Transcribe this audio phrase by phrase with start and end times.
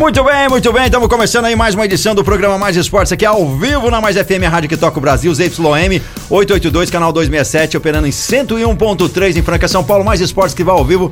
[0.00, 0.86] Muito bem, muito bem.
[0.86, 4.16] Estamos começando aí mais uma edição do programa Mais Esportes aqui ao vivo na Mais
[4.16, 9.42] FM, a rádio que toca o Brasil, ZYM 882, canal 267, operando em 101.3 em
[9.42, 10.02] Franca, São Paulo.
[10.02, 11.10] Mais Esportes que vai ao vivo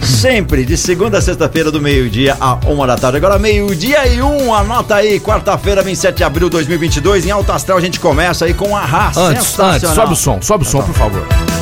[0.00, 3.16] sempre de segunda a sexta-feira do meio-dia a uma da tarde.
[3.16, 7.26] Agora meio-dia e um, anota aí, quarta-feira, 27 de abril de 2022.
[7.26, 9.20] Em Alto Astral a gente começa aí com a raça.
[9.20, 11.59] Antes, antes, sobe o som, sobe o som, por favor.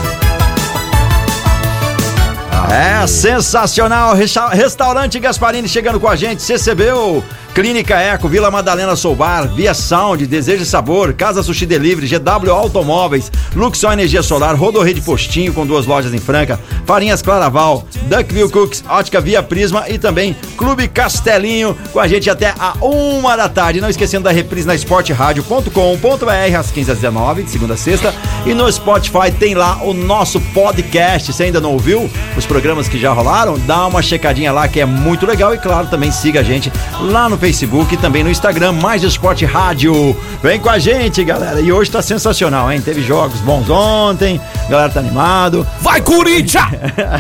[2.78, 4.14] É sensacional.
[4.14, 6.40] Resta- Restaurante Gasparini chegando com a gente.
[6.42, 7.24] CCBU,
[7.58, 13.32] Clínica Eco, Vila Madalena Soubar, Via Sound, Desejo e Sabor, Casa Sushi Delivery, GW Automóveis,
[13.52, 19.20] Luxor Energia Solar, Rodorrede Postinho com duas lojas em Franca, Farinhas Claraval, Duckville Cooks, Ótica
[19.20, 23.80] Via Prisma e também Clube Castelinho com a gente até a uma da tarde.
[23.80, 28.14] Não esquecendo da reprise na esporteradio.com.br às 15 às 19 de segunda a sexta
[28.46, 31.32] e no Spotify tem lá o nosso podcast.
[31.32, 34.86] Se ainda não ouviu os programas que já rolaram, dá uma checadinha lá que é
[34.86, 38.72] muito legal e claro, também siga a gente lá no Facebook e também no Instagram,
[38.72, 40.14] Mais Esporte Rádio.
[40.42, 41.60] Vem com a gente, galera.
[41.60, 42.78] E hoje tá sensacional, hein?
[42.78, 45.66] Teve jogos bons ontem, a galera tá animado.
[45.80, 46.66] Vai, Corinthians!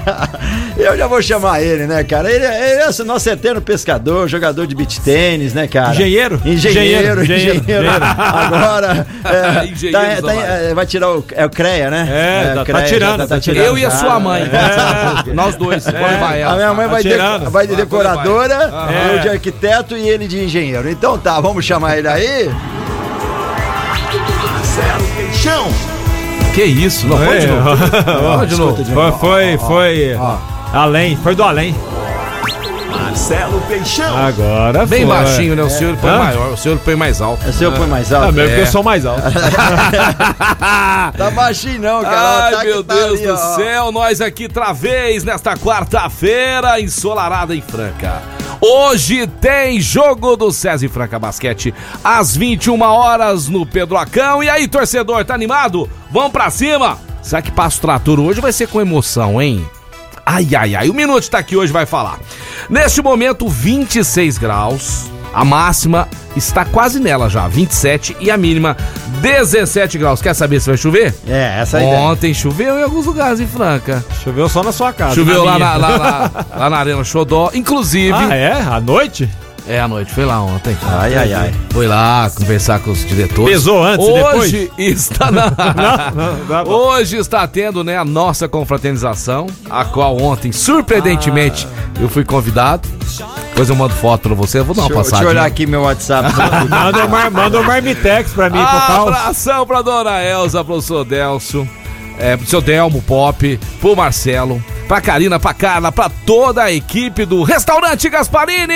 [0.78, 2.30] Eu já vou chamar ele, né, cara?
[2.30, 5.90] Ele, ele é o nosso eterno pescador, jogador de beach tênis, né, cara?
[5.92, 6.40] Engenheiro?
[6.44, 7.60] Engenheiro, Engenheiro, engenheiro.
[7.60, 7.88] engenheiro.
[8.16, 12.08] Agora, é, Engenheiro tá- do tá- é, vai tirar o, é o CREA, né?
[12.08, 13.64] É, tá- o tá já tirando, tá tirando.
[13.66, 14.48] Eu e a sua mãe.
[15.34, 15.84] Nós dois.
[15.84, 19.14] Levar A minha mãe tá vai, de, vai de decoradora, vai, vai.
[19.16, 20.88] eu de arquiteto e ele de engenheiro.
[20.88, 22.48] Então tá, vamos chamar ele aí?
[25.16, 25.66] Peixão.
[26.54, 27.06] Que isso?
[27.06, 27.76] Não, É, novo.
[28.38, 28.84] Foi de novo.
[29.18, 30.16] Foi, foi, foi
[30.72, 31.74] além, foi do além.
[32.90, 34.16] Marcelo Peixão.
[34.16, 35.14] Agora Bem foi.
[35.16, 35.62] baixinho, né?
[35.62, 36.18] O senhor põe Hã?
[36.18, 37.48] maior, o senhor põe mais alto.
[37.48, 38.32] O seu põe mais Ah, alto.
[38.32, 38.62] mesmo que É.
[38.62, 39.22] eu sou mais alto.
[41.16, 42.44] Tá baixinho não, cara.
[42.46, 43.36] Ai, Tá que meu tá Deus ali, do ó.
[43.56, 48.22] céu, nós aqui outra vez nesta quarta-feira ensolarada em Franca.
[48.60, 54.42] Hoje tem jogo do César e Franca Basquete às 21 horas no Pedro Acão.
[54.42, 55.88] E aí, torcedor, tá animado?
[56.10, 56.98] Vamos pra cima?
[57.22, 59.64] Será que passa o trator hoje vai ser com emoção, hein?
[60.30, 60.90] Ai, ai, ai.
[60.90, 62.18] O Minuto tá aqui hoje vai falar.
[62.68, 65.06] Neste momento, 26 graus.
[65.32, 68.16] A máxima está quase nela já, 27.
[68.20, 68.76] E a mínima,
[69.22, 70.20] 17 graus.
[70.22, 71.14] Quer saber se vai chover?
[71.26, 71.84] É, essa aí.
[71.84, 71.98] ideia.
[72.00, 74.04] Ontem choveu em alguns lugares em Franca.
[74.24, 75.14] Choveu só na sua casa.
[75.14, 75.66] Choveu lá minha.
[75.66, 77.50] na, lá, lá- lá na Arena Xodó.
[77.54, 78.52] Inclusive, Ah, é?
[78.52, 79.28] À noite?
[79.68, 80.76] É à noite, foi lá ontem.
[80.82, 81.54] Ai, ai, ai.
[81.70, 83.50] Foi lá conversar com os diretores.
[83.52, 84.36] Pesou antes e depois?
[84.52, 85.50] Hoje está na...
[86.14, 92.00] Não, dá pra- Hoje está tendo, né, a nossa confraternização, a qual ontem, surpreendentemente, Ah.
[92.00, 92.88] eu fui convidado.
[93.48, 95.44] Depois eu mando foto pra você, eu vou dar uma Deixa, eu- deixa eu olhar
[95.44, 96.32] aqui meu WhatsApp.
[96.68, 99.10] Manda um, mar, manda um marmitex pra mim, por causa.
[99.16, 101.68] Abração pra dona Elza, pro seu Delcio,
[102.18, 107.24] é, pro seu Delmo Pop, pro Marcelo, pra Karina, pra Carla, pra toda a equipe
[107.26, 108.74] do Restaurante Gasparini!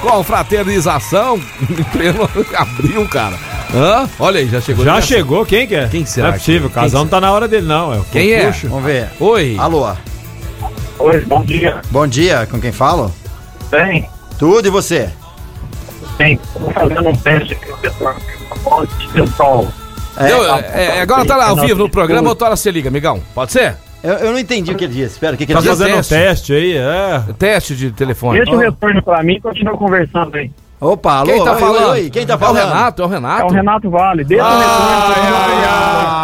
[0.00, 3.38] Com fraternização em pleno abril, cara.
[3.74, 4.08] Hã?
[4.18, 4.84] Olha aí, já chegou.
[4.84, 5.88] Já chegou, quem que é?
[5.88, 7.92] Quem será Não é possível, o que- quem casal não tá na hora dele, não.
[7.94, 8.50] É o Quem é?
[8.50, 9.08] Vamos ver.
[9.18, 9.56] Oi.
[9.58, 9.90] Alô.
[10.98, 11.80] Oi, bom dia.
[11.90, 13.12] Bom dia, com quem falo?
[13.70, 14.08] Bem,
[14.38, 15.08] Tudo e você?
[16.18, 18.14] bem, estou fazendo um teste aqui no pessoal.
[19.12, 19.66] Pessoal,
[20.16, 23.20] É, Eu- é, agora tá lá ao vivo no programa, outra hora você liga, amigão.
[23.34, 23.76] Pode ser?
[24.04, 25.14] Eu, eu não entendi o que ele disse.
[25.14, 25.76] Espera, o que, que ele Tá disse?
[25.76, 26.14] fazendo um teste.
[26.14, 27.22] teste aí, é.
[27.38, 28.38] Teste de telefone.
[28.38, 30.50] deixa o retorno pra mim e continua conversando aí.
[30.80, 31.26] Opa, alô?
[31.32, 31.84] Quem tá Oi, falando?
[31.92, 32.68] oi, oi, Quem tá É o falando?
[32.68, 33.46] Renato, é o É Renato.
[33.46, 34.24] o Renato Vale.
[34.24, 34.74] Deixa o retorno.
[35.24, 35.64] Ai,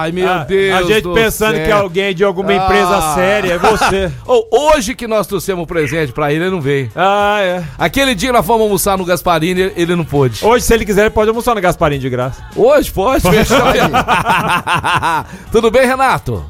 [0.03, 0.75] ai, meu Ah, Deus.
[0.77, 1.65] A gente do pensando céu.
[1.65, 3.15] que é alguém de alguma empresa Ah.
[3.15, 4.13] séria, é você.
[4.27, 6.91] Ô, hoje que nós trouxemos o presente pra ele, ele não veio.
[6.95, 7.63] Ah, é.
[7.79, 10.45] Aquele dia nós fomos almoçar no Gasparini, ele- não pôde.
[10.45, 12.43] Hoje, se ele quiser, ele pode almoçar no Gasparinho de graça.
[12.55, 13.57] Hoje pode, fechou.
[15.51, 16.45] Tudo bem, Renato?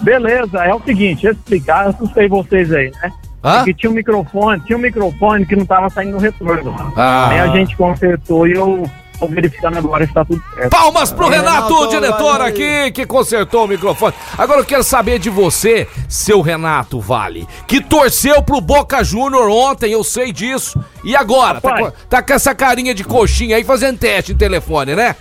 [0.00, 3.12] Beleza, é o seguinte, eu explicar, eu assustei vocês aí, né?
[3.44, 3.56] Hã?
[3.58, 6.74] Porque tinha um microfone, tinha um microfone que não tava saindo no retorno.
[6.96, 7.28] Ah.
[7.30, 8.88] Aí a gente consertou e eu
[9.18, 10.70] tô verificando agora se tá tudo certo.
[10.70, 12.46] Palmas pro Renato, Renato, diretor valeu.
[12.46, 14.14] aqui, que consertou o microfone.
[14.36, 19.92] Agora eu quero saber de você, seu Renato Vale, que torceu pro Boca Júnior ontem,
[19.92, 20.82] eu sei disso.
[21.04, 21.60] E agora?
[21.60, 25.14] Tá tá com essa carinha de coxinha aí fazendo teste em telefone, né?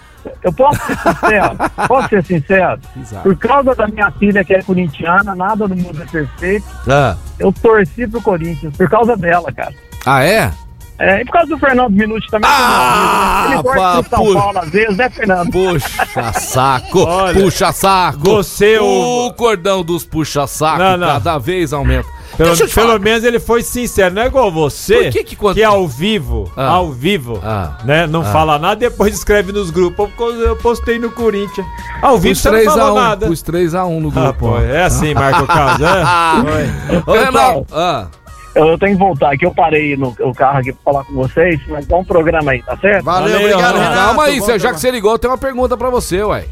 [0.43, 1.57] Eu posso ser sincero?
[1.87, 2.79] posso ser sincero?
[2.99, 3.23] Exato.
[3.23, 6.65] Por causa da minha filha que é corintiana, nada no mundo é perfeito.
[6.89, 9.73] Ah, Eu torci pro Corinthians por causa dela, cara.
[10.05, 10.51] ah é?
[10.99, 12.47] É, e por causa do Fernando Minuti também.
[12.53, 14.39] Ah, ele torce pá, pro São puxa.
[14.39, 15.51] Paulo às vezes, né, Fernando?
[15.51, 18.19] Puxa saco, Olha, puxa saco.
[18.19, 21.07] você, o o- cordão dos puxa saco Não, não.
[21.07, 22.07] cada vez aumenta.
[22.37, 22.99] Pelo, Deixa eu te pelo falar.
[22.99, 26.67] menos ele foi sincero, não é igual você, Por que que quando- ao vivo, Ah.
[26.69, 27.77] ao vivo, Ah.
[27.85, 28.25] né, não Ah.
[28.25, 30.09] fala nada, depois escreve nos grupos,
[30.39, 31.65] eu postei no Corinthians.
[32.01, 33.27] Ao vivo você não 3 a falou 1, nada.
[33.27, 34.27] pus 3x1 no grupo.
[34.27, 37.03] Ah, pô, é assim, Marco Carlos, é?
[37.05, 37.65] Ô, Renato.
[37.71, 38.07] Ah,
[38.55, 41.13] Eu, eu tenho que voltar aqui, eu parei no o carro aqui pra falar com
[41.15, 43.03] vocês, mas dá um programa aí, tá certo?
[43.03, 43.95] Valeu, Valeu, obrigado, Renato.
[43.95, 46.45] Calma aí, Bom já que você ligou, eu tenho uma pergunta pra você, ué.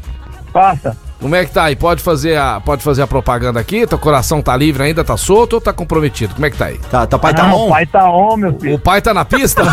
[0.52, 0.96] Passa.
[1.22, 1.76] Como é que tá aí?
[1.76, 3.86] Pode fazer a, pode fazer a propaganda aqui?
[3.86, 6.34] Teu coração tá livre ainda, tá solto ou tá comprometido?
[6.34, 6.78] Como é que tá aí?
[6.90, 7.66] Tá, tá pai tá Ah, on?
[7.66, 8.74] O pai tá on, meu filho.
[8.74, 9.62] O pai tá na pista?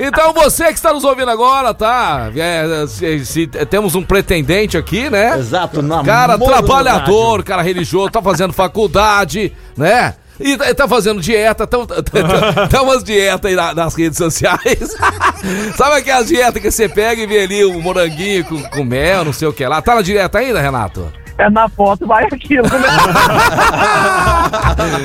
[0.00, 2.30] então você que está nos ouvindo agora, tá?
[2.36, 5.38] É, se- se- temos um pretendente aqui, né?
[5.38, 10.14] Exato, na Cara trabalhador, cara religioso, tá fazendo faculdade, né?
[10.40, 14.16] E tá, tá fazendo dieta, tá, tá, tá, tá umas dietas aí na- nas redes
[14.18, 14.96] sociais.
[15.76, 19.32] Sabe aquelas dietas que você pega e vê ali o moranguinho com, com mel, não
[19.32, 19.82] sei o que lá.
[19.82, 21.12] Tá na dieta ainda, Renato?
[21.38, 22.68] É na foto, vai aquilo, né?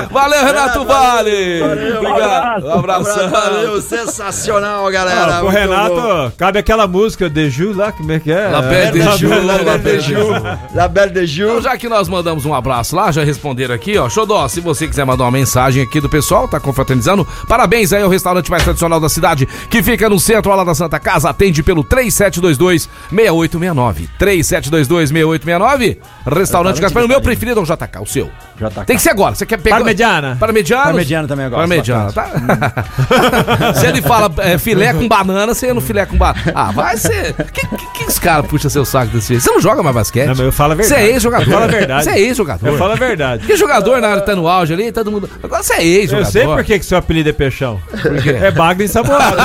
[0.10, 1.62] Valeu, Renato Vale!
[1.62, 2.66] Obrigado.
[2.66, 3.30] Um abração.
[3.30, 5.38] Valeu, sensacional, galera.
[5.38, 6.32] Ah, Muito Renato, bom.
[6.38, 8.48] cabe aquela música de Ju lá, como é que é?
[8.48, 10.18] La Belle de Ju, La Belle de Ju.
[10.74, 11.44] La Belle de Ju.
[11.44, 14.10] Então, já que nós mandamos um abraço lá, já responderam aqui, ó.
[14.10, 18.10] Xodó, se você quiser mandar uma mensagem aqui do pessoal, tá confraternizando, parabéns aí ao
[18.10, 21.84] restaurante mais tradicional da cidade, que fica no centro lado da Santa Casa, atende pelo
[21.84, 24.08] 3722-6869.
[24.20, 28.32] 3722-6869, restaurante Gaspar, o meu preferido é o JK, o seu.
[28.58, 28.86] JK.
[28.86, 29.78] Tem que ser agora, você quer pegar...
[29.78, 30.38] Parmegiana.
[30.40, 30.84] Parmegiana?
[30.84, 33.74] Parmegiana também gosto Parmegiana, tá?
[33.76, 36.52] se ele fala é, filé com banana, você ia no filé com banana.
[36.56, 37.34] Ah, vai ser...
[37.34, 39.44] Que, que, que os caras puxam seu saco desse jeito?
[39.44, 40.28] Você não joga mais basquete?
[40.28, 41.02] Não, mas eu falo a Você verdade.
[41.02, 41.46] é ex-jogador.
[41.46, 42.04] Eu falo a verdade.
[42.04, 42.68] Você é ex-jogador.
[42.68, 43.40] Eu falo a verdade.
[43.40, 45.30] Porque jogador na hora tá no auge ali, todo mundo.
[45.42, 46.28] Agora você é ex-jogador.
[46.28, 47.82] Eu sei por que seu apelido é Peixão.
[48.24, 48.30] quê?
[48.30, 49.38] É bagre ensaboado.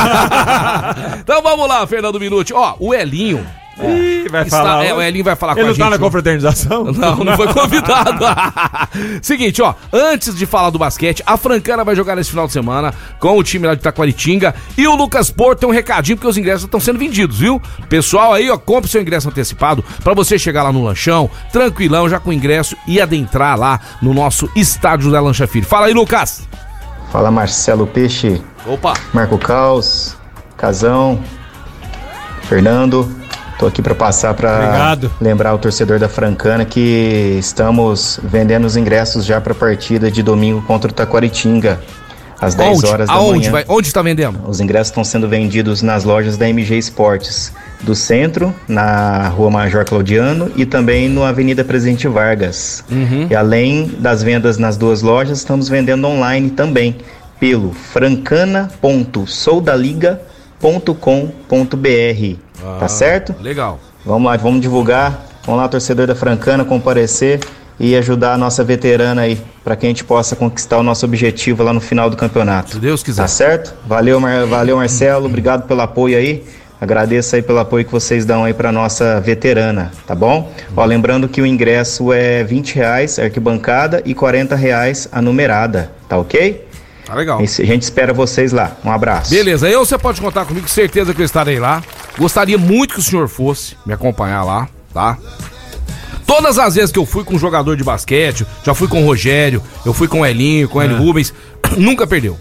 [1.21, 2.53] então vamos lá, Fernando Minuti.
[2.53, 3.47] Ó, o Elinho.
[3.81, 4.85] Ih, vai está- falar.
[4.85, 5.85] é, o Elinho vai falar Ele com a não gente.
[5.85, 6.85] tá na confraternização?
[6.93, 8.25] Não, não foi convidado.
[9.23, 12.93] Seguinte, ó, antes de falar do basquete, a Francana vai jogar nesse final de semana
[13.21, 16.37] com o time lá de Taquaritinga e o Lucas Porto tem um recadinho porque os
[16.37, 17.61] ingressos estão sendo vendidos, viu?
[17.89, 22.19] Pessoal aí, ó, compre seu ingresso antecipado pra você chegar lá no lanchão, tranquilão, já
[22.19, 25.67] com o ingresso e adentrar lá no nosso estádio da Lancha Filho.
[25.67, 26.49] Fala aí, Lucas.
[27.13, 28.93] Fala Marcelo Peixe, Opa.
[29.15, 30.17] Marco Caos,
[30.57, 31.23] Casão,
[32.43, 33.18] Fernando.
[33.59, 39.25] Tô aqui para passar para lembrar o torcedor da Francana que estamos vendendo os ingressos
[39.25, 41.81] já para a partida de domingo contra o Taquaritinga,
[42.41, 42.87] às 10 Onde?
[42.87, 43.39] horas da Aonde?
[43.41, 43.51] manhã.
[43.51, 43.65] Vai?
[43.67, 44.39] Onde está vendendo?
[44.47, 49.85] Os ingressos estão sendo vendidos nas lojas da MG Esportes, do centro, na Rua Major
[49.85, 52.85] Claudiano e também no Avenida Presidente Vargas.
[53.29, 56.97] E além das vendas nas duas lojas, estamos vendendo online também
[57.41, 57.73] pelo
[60.61, 62.37] francana.soldaliga.com.br.
[62.79, 63.35] tá certo?
[63.41, 63.79] Legal.
[64.05, 65.27] Vamos lá, vamos divulgar.
[65.45, 67.41] Vamos lá, torcedor da Francana, comparecer
[67.81, 71.63] e ajudar a nossa veterana aí, para que a gente possa conquistar o nosso objetivo
[71.63, 72.73] lá no final do campeonato.
[72.73, 73.23] Se Deus quiser.
[73.23, 73.75] Tá certo?
[73.87, 74.47] Valeu, Mar...
[74.47, 75.27] Valeu Marcelo.
[75.27, 76.45] Obrigado pelo apoio aí.
[76.81, 80.53] Agradeço aí pelo apoio que vocês dão aí para nossa veterana, tá bom?
[80.77, 86.17] Ó, lembrando que o ingresso é 20 reais arquibancada e 40 reais a numerada, tá
[86.17, 86.68] ok?
[87.09, 87.41] Tá legal.
[87.41, 88.77] A gente espera vocês lá.
[88.85, 89.31] Um abraço.
[89.31, 91.83] Beleza, eu você pode contar comigo, certeza que eu estarei lá.
[92.19, 95.17] Gostaria muito que o senhor fosse me acompanhar lá, tá?
[96.27, 99.07] Todas as vezes que eu fui com um jogador de basquete, já fui com o
[99.07, 101.33] Rogério, eu fui com o Elinho, com o Hélio Rubens,
[101.79, 102.37] nunca perdeu.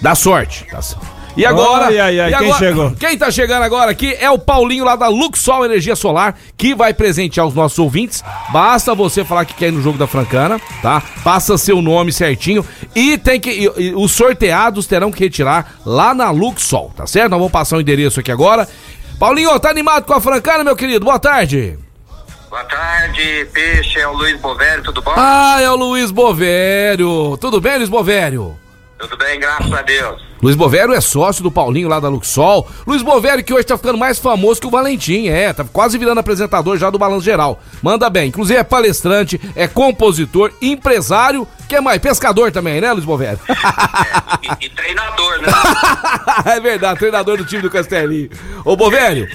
[0.00, 0.66] Dá sorte.
[0.70, 1.19] Tá certo.
[1.36, 2.90] E agora, Ai, ai, ai, e quem agora- chegou?
[2.92, 6.92] Quem tá chegando agora aqui é o Paulinho lá da Luxol Energia Solar, que vai
[6.92, 8.22] presentear os nossos ouvintes.
[8.52, 11.02] Basta você falar que quer ir no jogo da Francana, tá?
[11.22, 16.12] Passa seu nome certinho e tem que e- e os sorteados terão que retirar lá
[16.12, 17.30] na Luxol, tá certo?
[17.30, 18.68] Nós vamos passar o endereço aqui agora.
[19.18, 21.04] Paulinho, tá animado com a Francana, meu querido?
[21.04, 21.78] Boa tarde.
[22.50, 25.12] Boa tarde, Peixe, é o Luiz Bovério, tudo bom?
[25.16, 27.36] Ah, é o Luiz Bovério.
[27.40, 28.56] Tudo bem, Luiz Bovério?
[29.00, 30.22] Tudo bem, graças a Deus.
[30.42, 32.68] Luiz Bovério é sócio do Paulinho lá da Luxol.
[32.86, 36.18] Luiz Bovério que hoje tá ficando mais famoso que o Valentim, é, tá quase virando
[36.18, 37.60] apresentador já do Balanço Geral.
[37.82, 43.04] Manda bem, inclusive é palestrante, é compositor, empresário, que é mais pescador também, né, Luiz
[43.04, 43.38] Bovério?
[44.42, 45.48] E, e treinador, né?
[46.56, 48.30] é verdade, treinador do time do Castelinho.
[48.64, 49.28] Ô Bovério,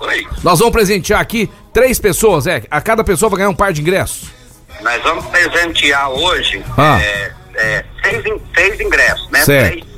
[0.00, 3.72] Oi, nós vamos presentear aqui três pessoas, é, a cada pessoa vai ganhar um par
[3.72, 4.28] de ingressos.
[4.82, 6.98] nós vamos presentear hoje Ah.
[7.00, 8.22] é, é, seis,
[8.54, 9.40] seis ingressos, né?
[9.40, 9.70] Certo.
[9.70, 9.90] Três,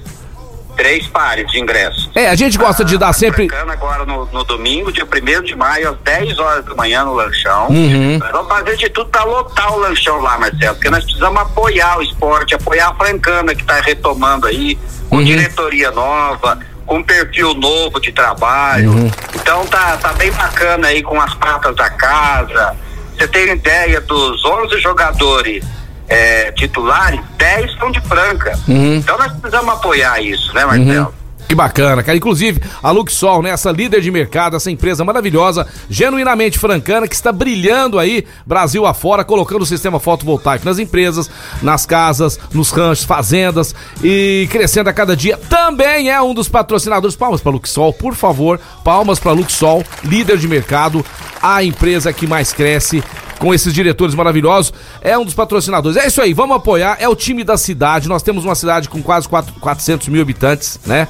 [0.77, 2.11] três pares de ingressos.
[2.15, 3.49] É, a gente gosta de dar sempre.
[3.49, 7.13] Francana agora no, no domingo, dia 1 de maio, às 10 horas da manhã no
[7.15, 7.69] lanchão.
[7.69, 8.19] Uhum.
[8.19, 11.99] Nós vamos fazer de tudo pra lotar o lanchão lá, Marcelo, porque nós precisamos apoiar
[11.99, 14.79] o esporte, apoiar a Francana que tá retomando aí,
[15.09, 15.25] com Uhum.
[15.25, 18.91] diretoria nova, com perfil novo de trabalho.
[18.93, 19.11] Uhum.
[19.35, 22.75] Então tá, tá bem bacana aí com as pratas da casa.
[23.17, 25.65] Você tem ideia dos 11 jogadores
[26.09, 28.59] é, titulares, 10 são de Franca.
[28.69, 28.97] Uhum.
[28.97, 31.15] Então nós precisamos apoiar isso, né, Marcelo?
[31.53, 32.17] Que bacana, cara.
[32.17, 33.51] Inclusive, a Luxol, né?
[33.51, 39.23] Essa líder de mercado, essa empresa maravilhosa, genuinamente francana, que está brilhando aí, Brasil afora,
[39.23, 41.31] colocando o sistema fotovoltaico nas empresas,
[41.61, 45.37] nas casas, nos ranchos, fazendas e crescendo a cada dia.
[45.37, 47.17] Também é um dos patrocinadores.
[47.17, 48.59] Palmas para Luxol, por favor.
[48.83, 51.05] Palmas para Luxol, líder de mercado,
[51.43, 53.05] a empresa que mais cresce
[53.43, 55.97] com esses diretores maravilhosos, é um dos patrocinadores.
[55.97, 58.09] É isso aí, vamos apoiar, é o time da cidade.
[58.09, 61.09] Nós temos uma cidade com quase quatro- 400 mil habitantes, né?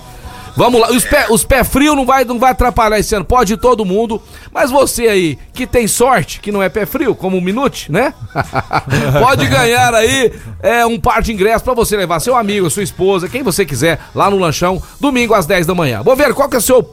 [0.54, 3.54] Vamos lá, os pés os pé frios não vai, não vai atrapalhar esse ano, pode
[3.54, 4.20] ir todo mundo,
[4.52, 8.12] mas você aí que tem sorte, que não é pé frio, como o Minute, né?
[9.18, 10.30] pode ganhar aí
[10.62, 13.98] é, um par de ingressos pra você levar seu amigo, sua esposa, quem você quiser,
[14.14, 16.02] lá no lanchão, domingo às 10 da manhã.
[16.02, 16.86] Vou ver qual que é o seu,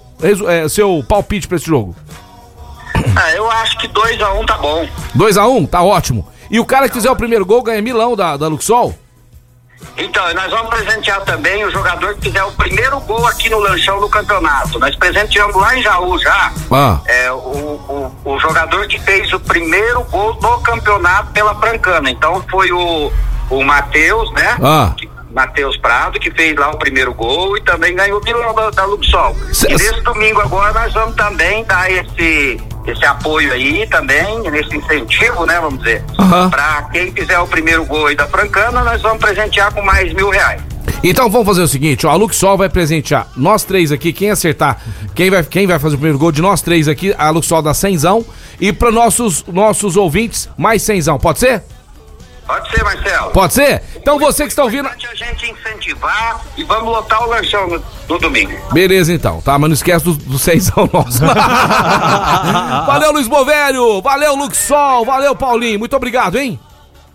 [0.47, 1.93] é, seu palpite pra esse jogo.
[3.15, 4.87] Ah, eu acho que 2 a 1 um tá bom.
[5.17, 6.27] 2x1, tá ótimo.
[6.49, 8.93] E o cara que fizer o primeiro gol ganha milão da, da Luxol?
[9.97, 13.99] Então, nós vamos presentear também o jogador que fizer o primeiro gol aqui no lanchão
[13.99, 14.77] do campeonato.
[14.79, 16.51] Nós presenteamos lá em Jaú já.
[16.71, 16.99] Ah.
[17.05, 22.09] É, o, o, o jogador que fez o primeiro gol do campeonato pela Francana.
[22.09, 23.11] Então foi o,
[23.49, 24.57] o Matheus, né?
[24.61, 24.93] Ah.
[25.31, 28.83] Matheus Prado, que fez lá o primeiro gol e também ganhou o milão da, da
[28.85, 29.35] Luxol.
[29.53, 32.59] Cê- E nesse domingo agora nós vamos também dar esse,
[32.91, 36.03] esse apoio aí também, nesse incentivo, né, vamos dizer.
[36.17, 36.49] Aham.
[36.49, 40.29] Pra quem fizer o primeiro gol aí da Francana, nós vamos presentear com mais mil
[40.29, 40.61] reais.
[41.03, 44.81] Então vamos fazer o seguinte, ó, a Luxol vai presentear nós três aqui, quem acertar,
[45.15, 47.73] quem vai, quem vai fazer o primeiro gol de nós três aqui, a Luxol dá
[47.73, 48.25] cenzão
[48.59, 51.63] e para nossos nossos ouvintes mais cenzão, pode ser?
[52.49, 53.29] Pode ser, Marcelo.
[53.31, 53.83] Pode ser?
[53.95, 57.83] Então você que está ouvindo, Importante a gente incentivar e vamos lotar o lanchão no,
[58.09, 58.51] no domingo.
[58.73, 59.59] beleza então, tá?
[59.59, 61.19] Mas não esquece do, do cenzão nosso.
[62.87, 66.59] valeu Luiz Bovério, valeu Luxol, valeu Paulinho, muito obrigado, hein?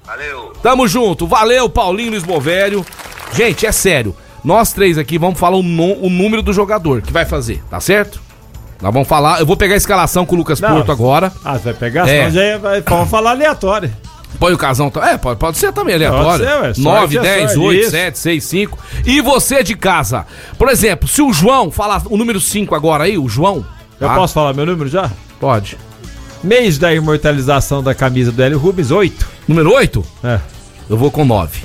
[0.07, 0.53] Valeu.
[0.62, 1.26] Tamo junto.
[1.26, 2.85] Valeu, Paulinho Luiz Bovério.
[3.33, 4.14] Gente, é sério.
[4.45, 7.81] Nós três aqui vamos falar o, no- o número do jogador que vai fazer, tá
[7.81, 8.21] certo?
[8.83, 9.41] Nós vamos falar.
[9.41, 10.69] Eu vou pegar a escalação com o Lucas Não.
[10.75, 11.33] Porto agora.
[11.43, 12.07] Ah, você vai pegar?
[12.07, 12.31] É.
[12.31, 13.91] Senão já vai, vamos falar aleatório.
[14.38, 14.91] Põe o casão.
[14.91, 16.25] tá- É, pode, pode ser também aleatório.
[16.25, 16.75] Pode ser, ué.
[16.75, 17.91] Sorte 9, é 10, sorte, 8, isso.
[17.91, 18.79] 7, 6, 5.
[19.07, 20.26] E você de casa.
[20.59, 23.64] Por exemplo, se o João falar o número 5 agora aí, o João.
[24.00, 24.14] Eu tá?
[24.14, 25.11] posso falar meu número já?
[25.41, 25.79] Pode.
[26.43, 29.26] Mês da imortalização da camisa do Hélio Rubens, 8.
[29.49, 30.05] Número 8?
[30.23, 30.38] É.
[30.91, 31.61] Eu vou com 9.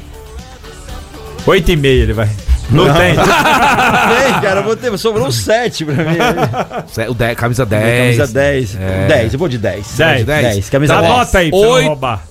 [1.45, 2.29] 8 e meio ele vai.
[2.71, 3.11] Não, tem.
[4.25, 6.17] Ei, cara, vou ter, sobrou um 7 pra mim.
[7.09, 8.17] O 10, camisa 10.
[8.17, 8.75] Camisa 10.
[9.07, 9.87] 10, eu vou de 10.
[9.97, 10.69] 10, 10.
[10.69, 11.13] Camisa Dá 10.
[11.13, 11.87] nota aí pra não Oito.
[11.87, 12.23] roubar.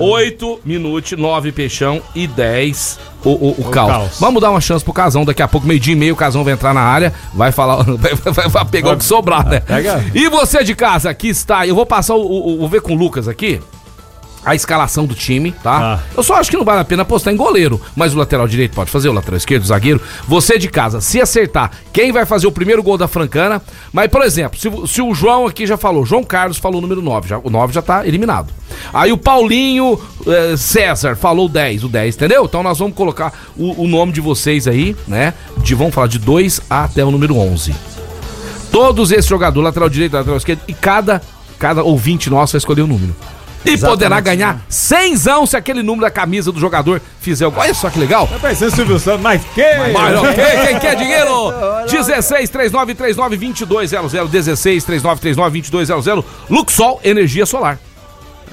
[0.00, 3.90] 8 minutos, 9 peixão e 10 o, o, o, caos.
[3.90, 4.20] caos.
[4.20, 5.24] Vamos dar uma chance pro Casão.
[5.24, 8.14] Daqui a pouco, meio-dia e meio, o Casão vai entrar na área, vai falar, vai,
[8.14, 9.60] vai- vai pegar o que sobrar, né?
[9.60, 10.04] Pega.
[10.14, 11.66] E você de casa, aqui está.
[11.66, 13.60] Eu vou passar o, o- o- vou ver com o Lucas aqui.
[14.44, 15.94] A escalação do time, tá?
[15.94, 16.00] Ah.
[16.16, 18.74] Eu só acho que não vale a pena apostar em goleiro, mas o lateral direito
[18.74, 20.00] pode fazer, o lateral esquerdo, o zagueiro.
[20.28, 23.62] Você de casa, se acertar, quem vai fazer o primeiro gol da Francana?
[23.92, 26.82] Mas, por exemplo, se, o- se o João aqui já falou, João Carlos falou o
[26.82, 28.52] número 9, já, o 9 já tá eliminado.
[28.92, 32.44] Aí o Paulinho eh, César falou 10, o 10, entendeu?
[32.44, 35.32] Então nós vamos colocar o, o nome de vocês aí, né?
[35.58, 37.74] De, vamos falar de 2 até o número 11.
[38.70, 41.22] Todos esses jogadores, lateral direito, lateral esquerdo, e cada,
[41.58, 43.14] cada ouvinte nosso vai escolher um número.
[43.64, 45.16] E poderá ganhar 100
[45.46, 47.62] se aquele número da camisa do jogador fizer o gol.
[47.62, 48.26] Olha só que legal.
[48.26, 49.62] Tá parecendo Silvio Santos, mas que?
[49.92, 50.34] Mas ok,
[50.66, 51.52] quem quer dinheiro?
[51.90, 57.78] 16 39 39 2200 16 39 39 2200 Luxol Energia Solar.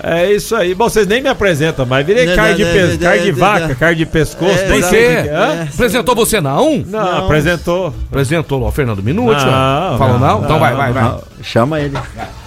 [0.04, 0.74] É isso aí.
[0.74, 2.90] Bom, vocês nem me apresentam, mas virei Não, carne de, não, pes...
[2.92, 3.76] não, carne de não, vaca, não.
[3.76, 4.52] carne de pescoço.
[4.60, 5.68] É, que é.
[5.74, 6.84] Apresentou você não?
[6.88, 7.94] Não, apresentou.
[8.10, 9.44] Apresentou lá o Fernando Minuti.
[9.46, 9.98] Não.
[9.98, 10.38] Falou não?
[10.40, 11.04] não, Então vai, não, vai, vai.
[11.04, 11.98] Não, chama ele.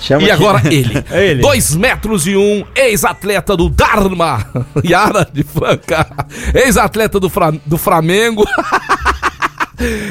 [0.00, 0.42] Chama E aqui.
[0.42, 1.04] agora ele.
[1.10, 1.42] É ele.
[1.42, 4.44] Dois metros e um, ex-atleta do Dharma.
[4.84, 6.06] Yara de Franca.
[6.54, 8.44] Ex-atleta do, Fra- do Flamengo.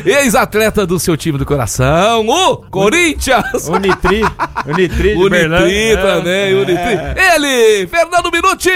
[0.06, 3.68] Ex-atleta do seu time do coração, o Corinthians.
[3.68, 4.22] O Nitri.
[4.66, 5.68] O Nitri de O Berlândia.
[5.68, 6.66] Nitri É, também, o é.
[6.66, 7.24] Nitri.
[7.36, 8.70] Ele, Fernando Minuti.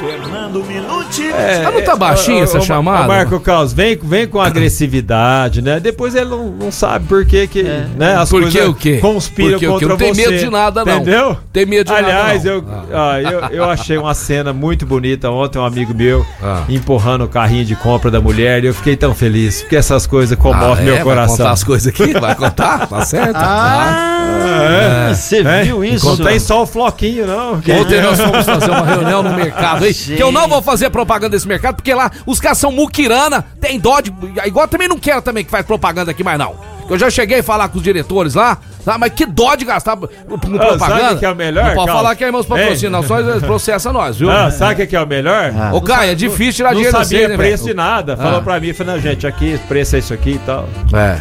[0.00, 1.30] Fernando Minuti.
[1.30, 3.04] É, ah, não tá baixinha essa Ô, ô, chamada?
[3.04, 5.78] ô, Marco Carlos, vem, vem com agressividade, né?
[5.78, 8.96] Depois ele não, não sabe por que que, né, as Por que coisas o quê?
[8.98, 9.66] conspiram que o quê?
[9.66, 10.26] contra Não tem você.
[10.28, 10.96] medo de nada, não.
[10.96, 11.36] Entendeu?
[11.52, 12.52] Tem medo de nada, Aliás, não.
[12.52, 12.64] eu,
[12.94, 16.62] ah, eu, eu achei uma cena muito bonita ontem, um amigo meu Ah.
[16.68, 20.36] empurrando o carrinho de compra da mulher e eu fiquei tão feliz, porque essas coisas
[20.38, 20.86] Ah, comovem é?
[20.86, 21.36] meu Vai coração.
[21.36, 22.12] contar as coisas aqui?
[22.18, 22.86] Vai contar?
[22.86, 23.36] Tá certo?
[23.36, 26.06] Ah, você É, viu isso?
[26.06, 27.54] Não tem só o floquinho, não.
[27.54, 31.30] Ontem nós fomos fazer uma reunião no mercado aí, que eu não vou fazer propaganda
[31.30, 34.12] desse mercado, porque lá os caras são muquirana, tem dó de.
[34.44, 36.54] Igual eu também não quero também que faz propaganda aqui mais não.
[36.88, 38.98] Eu já cheguei a falar com os diretores lá, tá?
[38.98, 40.78] mas que dó de gastar com com Ah, propaganda.
[41.00, 42.02] sabe o que é o melhor, Não pode Carlos?
[42.02, 44.30] falar que é irmãos patrocina, só eles processam nós, viu?
[44.30, 45.52] Ah, sabe o que que é o melhor?
[45.72, 47.74] Ô, Caio, é difícil tirar não dinheiro sabia você, né, preço velho?
[47.74, 48.14] de nada.
[48.14, 48.16] Ah.
[48.16, 50.68] Falou pra mim, falou, não, gente, aqui, preço é isso aqui e tal.
[50.92, 51.20] É.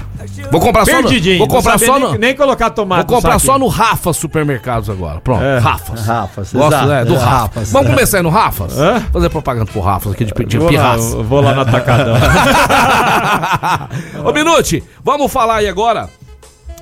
[0.51, 1.37] Vou comprar só no, Perdidinho.
[1.39, 4.13] Vou comprar não só nem, no, nem colocar tomate Vou comprar no só no Rafa
[4.13, 5.19] Supermercados agora.
[5.21, 5.57] Pronto, É.
[5.59, 6.05] Rafas.
[6.05, 7.29] Rafas, Gosto, exato, é, do é, Rafa.
[7.29, 7.71] Rafas.
[7.71, 8.77] Vamos começar aí no Rafas?
[8.77, 8.99] Hã?
[9.11, 11.15] Fazer propaganda pro Rafas aqui de, de Vou lá, pirraça.
[11.15, 12.15] eu vou lá no atacadão.
[14.25, 16.09] Ô, Minute, vamos falar aí agora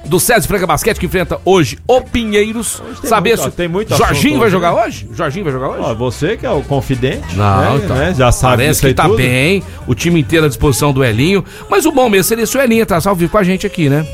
[0.07, 2.81] do César Franca Basquete que enfrenta hoje o Pinheiros.
[3.01, 4.83] tem Saber muito- se tem muito Jorginho vai hoje, jogar né?
[4.85, 5.09] hoje?
[5.13, 5.81] Jorginho vai jogar hoje?
[5.81, 7.95] Ó, você que é o confidente, Não, né, então.
[7.97, 9.17] né, já sabe Parece que tá tudo.
[9.17, 11.43] bem, o time inteiro à disposição do Elinho.
[11.69, 13.89] Mas o bom mesmo seria se o Elinho entrasse ao vivo com a gente aqui,
[13.89, 14.05] né?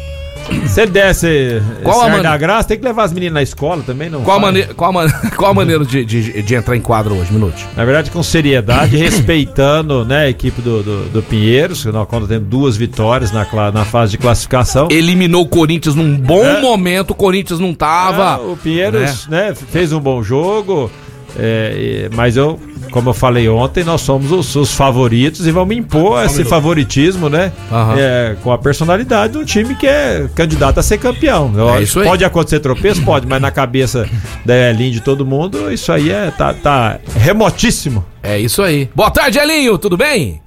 [0.67, 3.41] Se ele desse Qual a ar mane- da graça, tem que levar as meninas na
[3.41, 4.63] escola também, não Qual, mane...
[4.75, 5.07] qual, man...
[5.37, 7.65] qual a maneira de, de, de entrar em quadro hoje, Minute?
[7.77, 12.27] Na verdade, com seriedade, respeitando né, a equipe do, do, do Pinheiros, que nós conta
[12.27, 14.87] temos duas vitórias na, na fase de classificação.
[14.91, 16.61] Eliminou o Corinthians num bom É.
[16.61, 18.35] momento, o Corinthians não tava.
[18.35, 20.91] Ah, o Pinheiros né, fez um bom jogo,
[21.37, 22.59] é, mas eu,
[22.91, 27.51] como eu falei ontem, nós somos os, os favoritos e vamos impor esse favoritismo, né?
[27.97, 31.51] É, com a personalidade de um time que é candidato a ser campeão.
[31.75, 32.07] É isso aí.
[32.07, 33.01] Pode acontecer tropeço?
[33.03, 34.07] Pode, mas na cabeça
[34.45, 38.05] da Elin de todo mundo, isso aí é, tá, tá remotíssimo.
[38.21, 38.89] É isso aí.
[38.95, 40.41] Boa tarde, Elinho, tudo bem?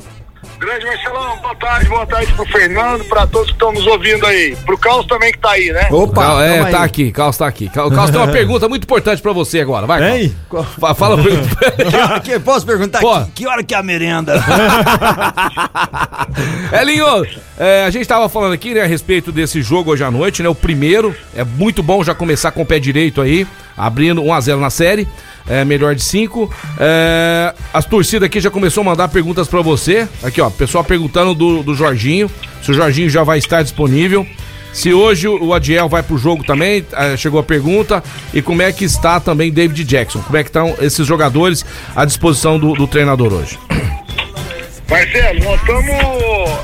[0.59, 4.57] Grande Marcelão, boa tarde, boa tarde pro Fernando, pra todos que estão nos ouvindo aí.
[4.65, 5.87] Pro Carlos também que tá aí, né?
[5.91, 6.85] Opa, Cal- é, tá aí.
[6.85, 7.69] aqui, Carlos tá aqui.
[7.69, 10.33] Cal- Carlos tem uma pergunta muito importante pra você agora, vai.
[10.81, 14.43] Fa- Fala pra Que- Posso perguntar que, que hora que é a merenda?
[16.81, 17.07] Elinho,
[17.59, 20.49] é, a gente tava falando aqui, né, a respeito desse jogo hoje à noite, né?
[20.49, 24.71] O primeiro, é muito bom já começar com o pé direito aí, abrindo 1x0 na
[24.71, 25.07] série,
[25.49, 26.51] é, melhor de 5.
[26.79, 30.09] É, as torcidas aqui já começou a mandar perguntas pra você.
[30.23, 32.31] Aqui, ó, pessoal perguntando do, do Jorginho,
[32.63, 34.27] se o Jorginho já vai estar disponível.
[34.73, 38.05] Se hoje o Adiel vai pro jogo também, eh, chegou a pergunta.
[38.35, 40.21] E como é que está também David Jackson?
[40.21, 43.59] Como é que estão esses jogadores à disposição do, do treinador hoje?
[44.89, 45.91] Marcelo, nós estamos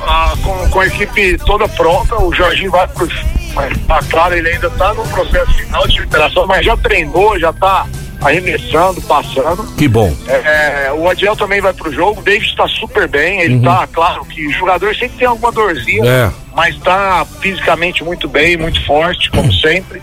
[0.06, 2.16] ah, com, com a equipe toda pronta.
[2.22, 3.08] O Jorginho vai pro.
[3.54, 7.50] Mas, tá claro, ele ainda está no processo final de recuperação, mas já treinou, já
[7.50, 7.86] está
[8.20, 9.64] arremessando, passando.
[9.76, 10.14] Que bom.
[10.28, 14.24] É, o Adiel também vai pro jogo, o David está super bem, ele tá, claro
[14.24, 16.30] que o jogador sempre tem alguma dorzinha, É.
[16.54, 20.00] mas tá fisicamente muito bem, muito forte, como sempre.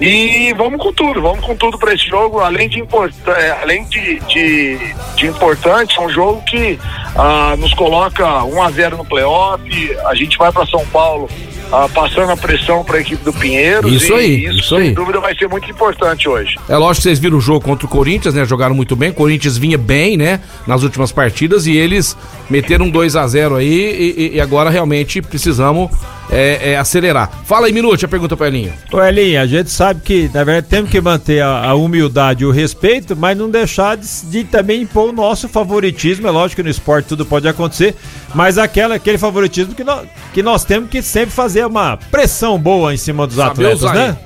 [0.00, 3.84] E vamos com tudo, vamos com tudo para esse jogo, além de, import, é, além
[3.84, 4.78] de, de,
[5.16, 6.78] de importante, é um jogo que
[7.16, 9.60] ah, nos coloca 1 a 0 no playoff,
[10.06, 11.28] a gente vai para São Paulo
[11.72, 13.92] ah, passando a pressão para a equipe do Pinheiros.
[13.92, 14.90] Isso aí, isso, isso sem aí.
[14.92, 16.56] dúvida vai ser muito importante hoje.
[16.68, 18.44] É lógico que vocês viram o jogo contra o Corinthians, né?
[18.44, 19.10] Jogaram muito bem.
[19.10, 20.40] O Corinthians vinha bem, né?
[20.66, 22.16] Nas últimas partidas e eles
[22.48, 25.90] meteram 2 a 0 aí e- e agora realmente precisamos
[26.30, 27.30] é, é, acelerar.
[27.44, 28.72] Fala aí, Minute, a pergunta pra Elinho.
[28.92, 32.46] Ô Elinho, a gente sabe que, na verdade, temos que manter a, a humildade e
[32.46, 36.26] o respeito, mas não deixar de, de também impor o nosso favoritismo.
[36.26, 37.94] É lógico que no esporte tudo pode acontecer,
[38.34, 42.92] mas aquela, aquele favoritismo que nós, que nós temos que sempre fazer uma pressão boa
[42.92, 44.16] em cima dos Saber atletas, né?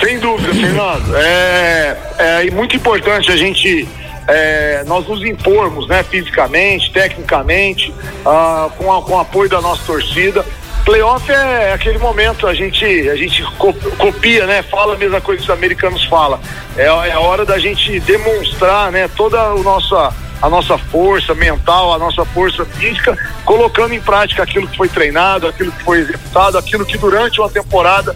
[0.00, 1.16] Sem dúvida, Fernando.
[1.16, 3.86] É, é e muito importante a gente
[4.28, 7.92] é, nós nos impormos, né, fisicamente, tecnicamente,
[8.24, 10.44] ah, com, a- com o apoio da nossa torcida.
[10.84, 14.62] Playoff é aquele momento, a gente, a gente co- copia, né?
[14.62, 16.38] Fala a mesma coisa que os americanos falam.
[16.76, 21.92] É, é a hora da gente demonstrar, né, toda a nossa, a nossa força mental,
[21.92, 26.56] a nossa força física, colocando em prática aquilo que foi treinado, aquilo que foi executado,
[26.56, 28.14] aquilo que durante uma temporada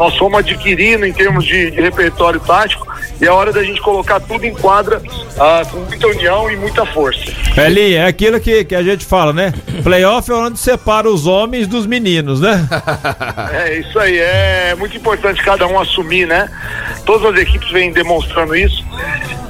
[0.00, 2.88] nós fomos adquirindo em termos de, de repertório tático
[3.20, 4.98] e é hora da gente colocar tudo em quadra
[5.38, 7.20] ah, com muita união e muita força.
[7.54, 9.52] Elinho, é aquilo que, que a gente fala, né?
[9.82, 12.66] Playoff é onde separa os homens dos meninos, né?
[13.52, 16.48] É isso aí, é muito importante cada um assumir, né?
[17.04, 18.82] Todas as equipes vêm demonstrando isso,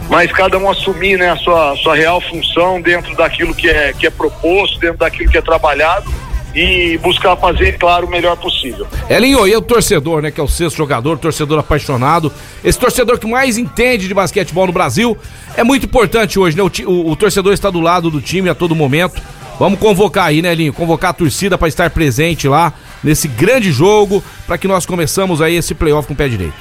[0.08, 4.06] mas cada um assumir né, a sua, sua real função dentro daquilo que é, que
[4.06, 6.10] é proposto, dentro daquilo que é trabalhado
[6.54, 8.86] e buscar fazer, claro, o melhor possível.
[9.08, 10.30] Elinho, e o torcedor, né?
[10.30, 12.32] Que é o sexto jogador, torcedor apaixonado.
[12.64, 15.16] Esse torcedor que mais entende de basquetebol no Brasil.
[15.56, 16.62] É muito importante hoje, né?
[16.62, 19.20] O, o- o torcedor está do lado do time a todo momento.
[19.58, 20.72] Vamos convocar aí, né, Elinho?
[20.72, 22.72] Convocar a torcida para estar presente lá
[23.04, 26.54] nesse grande jogo, para que nós começamos aí esse playoff com o pé direito.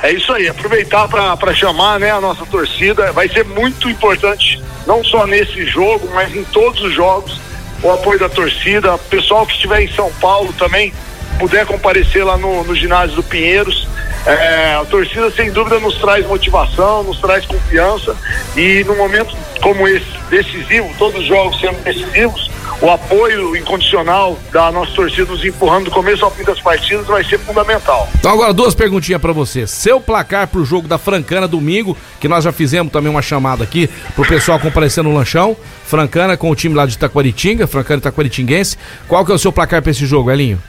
[0.00, 3.10] É isso aí, aproveitar para chamar né, a nossa torcida.
[3.10, 7.40] Vai ser muito importante, não só nesse jogo, mas em todos os jogos,
[7.82, 8.94] o apoio da torcida.
[8.94, 10.92] O pessoal que estiver em São Paulo também
[11.38, 13.86] puder comparecer lá no, no ginásio do Pinheiros.
[14.26, 18.16] É, a torcida, sem dúvida, nos traz motivação, nos traz confiança.
[18.56, 22.47] E num momento como esse, decisivo, todos os jogos sendo decisivos,
[22.80, 27.24] o apoio incondicional da nossa torcida nos empurrando do começo ao fim das partidas vai
[27.24, 28.08] ser fundamental.
[28.18, 29.66] Então agora duas perguntinhas pra você.
[29.66, 33.88] Seu placar pro jogo da Francana domingo, que nós já fizemos também uma chamada aqui
[34.14, 35.56] pro pessoal comparecer no lanchão.
[35.84, 38.76] Francana com o time lá de Itaquaritinga, Francana Itaquaritinguense.
[39.06, 40.60] Qual que é o seu placar pra esse jogo, Elinho?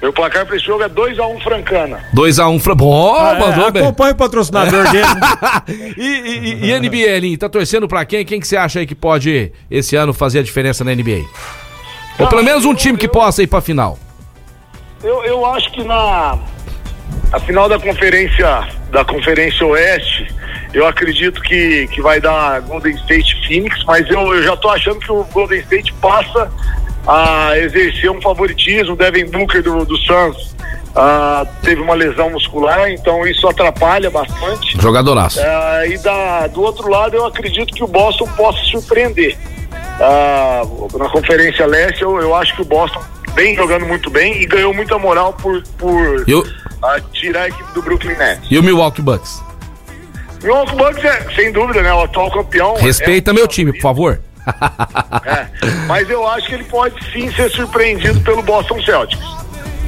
[0.00, 1.98] Meu placar para esse jogo é 2x1 Francana.
[2.14, 2.74] 2x1 Fran...
[2.76, 3.82] Bom, Ah, é, mandou bem.
[3.82, 5.06] acompanha o patrocinador dele.
[5.96, 8.24] e, e, e NBA, Elinho, tá torcendo pra quem?
[8.24, 11.24] Quem que você acha aí que pode esse ano fazer a diferença na NBA?
[12.18, 13.98] Ou pelo menos um time que possa ir pra final.
[15.02, 16.38] Eu, eu acho que na
[17.32, 20.26] a final da conferência da conferência Oeste,
[20.72, 24.98] eu acredito que, que vai dar Golden State Phoenix, mas eu, eu já tô achando
[25.00, 26.50] que o Golden State passa
[27.08, 28.94] a exercer um favoritismo.
[28.94, 30.54] Devin Booker do, do Suns
[30.94, 34.80] ah, teve uma lesão muscular, então isso atrapalha bastante.
[34.80, 35.40] Jogadoraço.
[35.40, 39.38] Ah, e da, do outro lado, eu acredito que o Boston possa surpreender.
[40.00, 40.62] Ah,
[40.98, 43.02] na Conferência Leste, eu, eu acho que o Boston
[43.34, 46.34] vem jogando muito bem e ganhou muita moral por, por E
[46.82, 48.46] ah, tirar a equipe do Brooklyn Nets.
[48.50, 49.42] e o Milwaukee Bucks?
[50.42, 52.74] Milwaukee Bucks é, sem dúvida, né, o atual campeão.
[52.74, 54.20] Respeita é meu time, por favor.
[55.24, 55.46] É,
[55.86, 59.26] mas eu acho que ele pode sim ser surpreendido pelo Boston Celtics.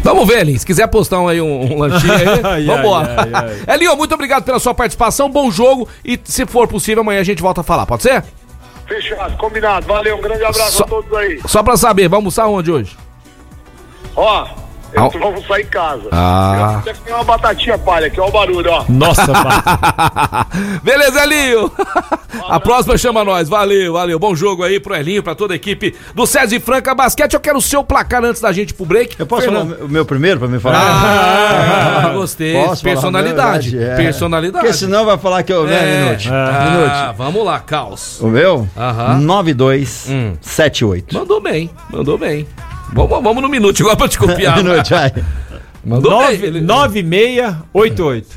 [0.03, 0.59] Vamos ver, Elinho.
[0.59, 2.13] Se quiser postar um, aí, um, um lanchinho
[2.47, 3.17] aí, vambora.
[3.19, 3.31] ai,
[3.67, 5.31] ai, Elinho, muito obrigado pela sua participação.
[5.31, 5.87] Bom jogo.
[6.05, 7.85] E se for possível, amanhã a gente volta a falar.
[7.87, 8.25] Pode ser?
[8.89, 9.87] Fechado, combinado.
[9.87, 11.41] Valeu, um grande abraço Só- a todos aí.
[11.47, 12.97] Só pra saber, vamos almoçar onde hoje?
[14.17, 14.47] Ó,
[14.91, 16.09] tô- vamos sair em casa.
[16.13, 16.57] Ah.
[16.57, 18.85] Eu até que tem uma batatinha palha, aqui, ó o barulho, ó.
[18.89, 19.23] Nossa.
[20.83, 21.71] Beleza, Elinho?
[22.49, 23.49] A próxima chama nós.
[23.49, 24.19] Valeu, valeu.
[24.19, 27.35] Bom jogo aí pro Elinho, pra toda a equipe do César e Franca Basquete.
[27.35, 29.17] Eu quero o seu placar antes da gente ir pro break.
[29.19, 29.75] Eu posso Fernando.
[29.75, 30.81] falar o meu primeiro pra me falar?
[30.81, 32.55] Ah, gostei.
[32.55, 33.71] Posso Personalidade.
[33.77, 34.01] verdade?
[34.01, 34.05] É.
[34.05, 34.65] Personalidade.
[34.65, 35.65] Porque senão vai falar que eu.
[35.65, 36.05] Né, É.
[36.05, 36.29] Minute?
[36.31, 37.17] Ah, Minute.
[37.19, 38.21] vamos lá, caos.
[38.21, 38.69] O meu?
[38.77, 39.17] Aham.
[39.17, 39.21] Hum.
[39.21, 41.15] 9278.
[41.15, 42.47] Mandou bem, mandou bem.
[42.93, 44.57] Vamos, vamos no minuto agora pra te copiar.
[44.63, 45.13] Minute, vai.
[45.85, 46.21] Mandou bem.
[46.37, 48.29] Nove- ele- 9688.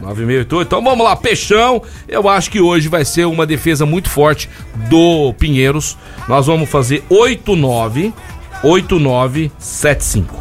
[0.00, 0.62] 968.
[0.66, 1.82] Então vamos lá, Peixão.
[2.08, 4.48] Eu acho que hoje vai ser uma defesa muito forte
[4.88, 5.96] do Pinheiros.
[6.28, 8.12] Nós vamos fazer 89
[8.62, 10.34] 8975.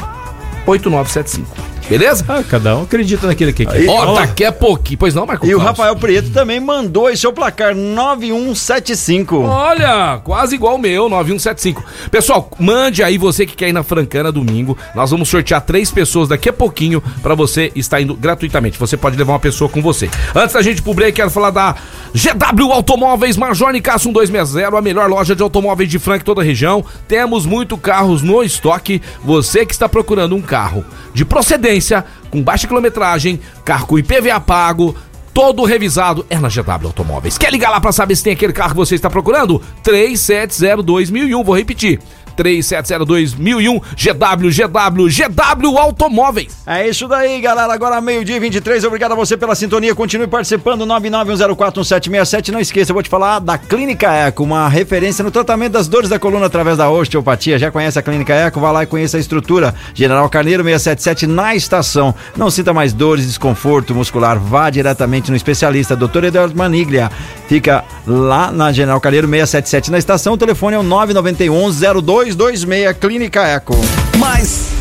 [0.66, 1.48] 8975.
[1.90, 2.26] Beleza?
[2.28, 3.88] Ah, cada um acredita naquele que quer.
[3.90, 4.98] Ó, daqui a pouquinho.
[4.98, 5.78] Pois não, Marco E o Carlos?
[5.78, 9.44] Rafael Prieto também mandou esse seu placar 9175.
[9.44, 11.84] Olha, quase igual o meu, 9175.
[12.10, 14.78] Pessoal, mande aí você que quer ir na Francana domingo.
[14.96, 18.78] Nós vamos sortear três pessoas daqui a pouquinho pra você estar indo gratuitamente.
[18.80, 20.10] Você pode levar uma pessoa com você.
[20.36, 21.76] Antes da gente ir pro break, quero falar da
[22.14, 26.44] GW Automóveis Major Nicasso 1260, a melhor loja de automóveis de Franca em toda a
[26.44, 26.84] região.
[27.08, 29.02] Temos muito carros no estoque.
[29.24, 31.71] Você que está procurando um carro de procedência,
[32.30, 34.96] com baixa quilometragem, carro com IPVA pago,
[35.34, 37.38] todo revisado é na GW Automóveis.
[37.38, 39.62] Quer ligar lá pra saber se tem aquele carro que você está procurando?
[39.84, 42.00] 3702.001, vou repetir.
[42.38, 46.58] 3702.001 GW, GW, GW Automóveis.
[46.66, 47.74] É isso daí, galera.
[47.74, 48.84] Agora meio-dia e 23.
[48.84, 49.96] Obrigado a você pela sintonia.
[49.96, 50.86] Continue participando.
[50.86, 52.50] 991041767.
[52.50, 56.10] Não esqueça, eu vou te falar da Clínica Eco, uma referência no tratamento das dores
[56.10, 57.60] da coluna através da osteopatia.
[57.60, 58.60] Já conhece a Clínica Eco?
[58.60, 59.74] Vá lá e conheça a estrutura.
[59.94, 62.14] General Carneiro 677 na estação.
[62.36, 64.40] Não sinta mais dores, desconforto muscular.
[64.40, 66.26] Vá diretamente no especialista, Dr.
[66.26, 67.12] Eduardo Maniglia.
[67.48, 70.34] Fica lá na General Carneiro 677 na estação.
[70.34, 71.72] O telefone é o 991
[72.26, 73.76] 0226 Clínica Eco.
[74.18, 74.81] Mais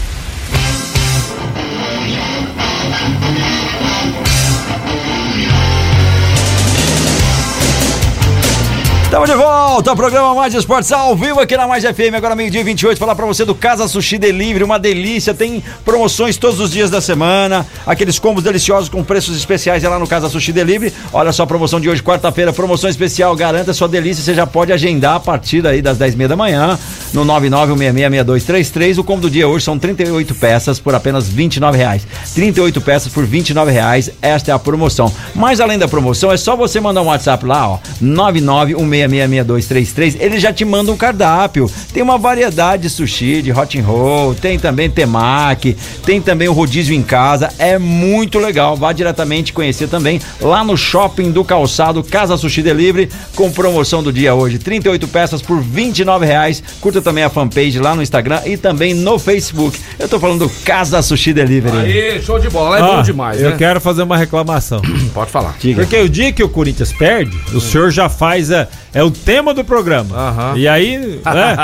[9.20, 12.62] Estamos de volta ao programa Mais Esportes ao vivo aqui na Mais FM, agora meio-dia
[12.62, 12.98] e 28.
[12.98, 15.34] Falar pra você do Casa Sushi Delivery, uma delícia.
[15.34, 19.98] Tem promoções todos os dias da semana, aqueles combos deliciosos com preços especiais é lá
[19.98, 20.94] no Casa Sushi Delivery.
[21.12, 23.36] Olha só a promoção de hoje, quarta-feira, promoção especial.
[23.36, 26.78] Garanta sua delícia, você já pode agendar a partir aí das 10 h da manhã
[27.12, 28.96] no 991666233.
[28.96, 32.06] O combo do dia hoje são 38 peças por apenas 29 reais.
[32.34, 34.10] 38 peças por 29 reais.
[34.22, 35.12] Esta é a promoção.
[35.34, 40.38] Mas além da promoção, é só você mandar um WhatsApp lá, ó, 99166 366233, ele
[40.38, 41.70] já te manda um cardápio.
[41.92, 46.52] Tem uma variedade de sushi, de hot and roll, tem também temaki, tem também o
[46.52, 47.50] rodízio em casa.
[47.58, 48.76] É muito legal.
[48.76, 54.12] Vá diretamente conhecer também lá no Shopping do Calçado, Casa Sushi Delivery, com promoção do
[54.12, 54.58] dia hoje.
[54.58, 56.62] 38 peças por 29 reais.
[56.80, 59.78] Curta também a fanpage lá no Instagram e também no Facebook.
[59.98, 61.76] Eu tô falando do Casa Sushi Delivery.
[61.76, 62.78] Aí, show de bola.
[62.78, 63.56] É Ó, bom demais, eu né?
[63.56, 64.80] quero fazer uma reclamação.
[65.12, 65.56] Pode falar.
[65.58, 65.82] Diga.
[65.82, 68.50] Porque o dia que o Corinthians perde, o senhor já faz.
[68.50, 68.68] É,
[69.00, 70.14] é o tema do programa.
[70.14, 70.56] Aham.
[70.56, 71.56] E aí, né?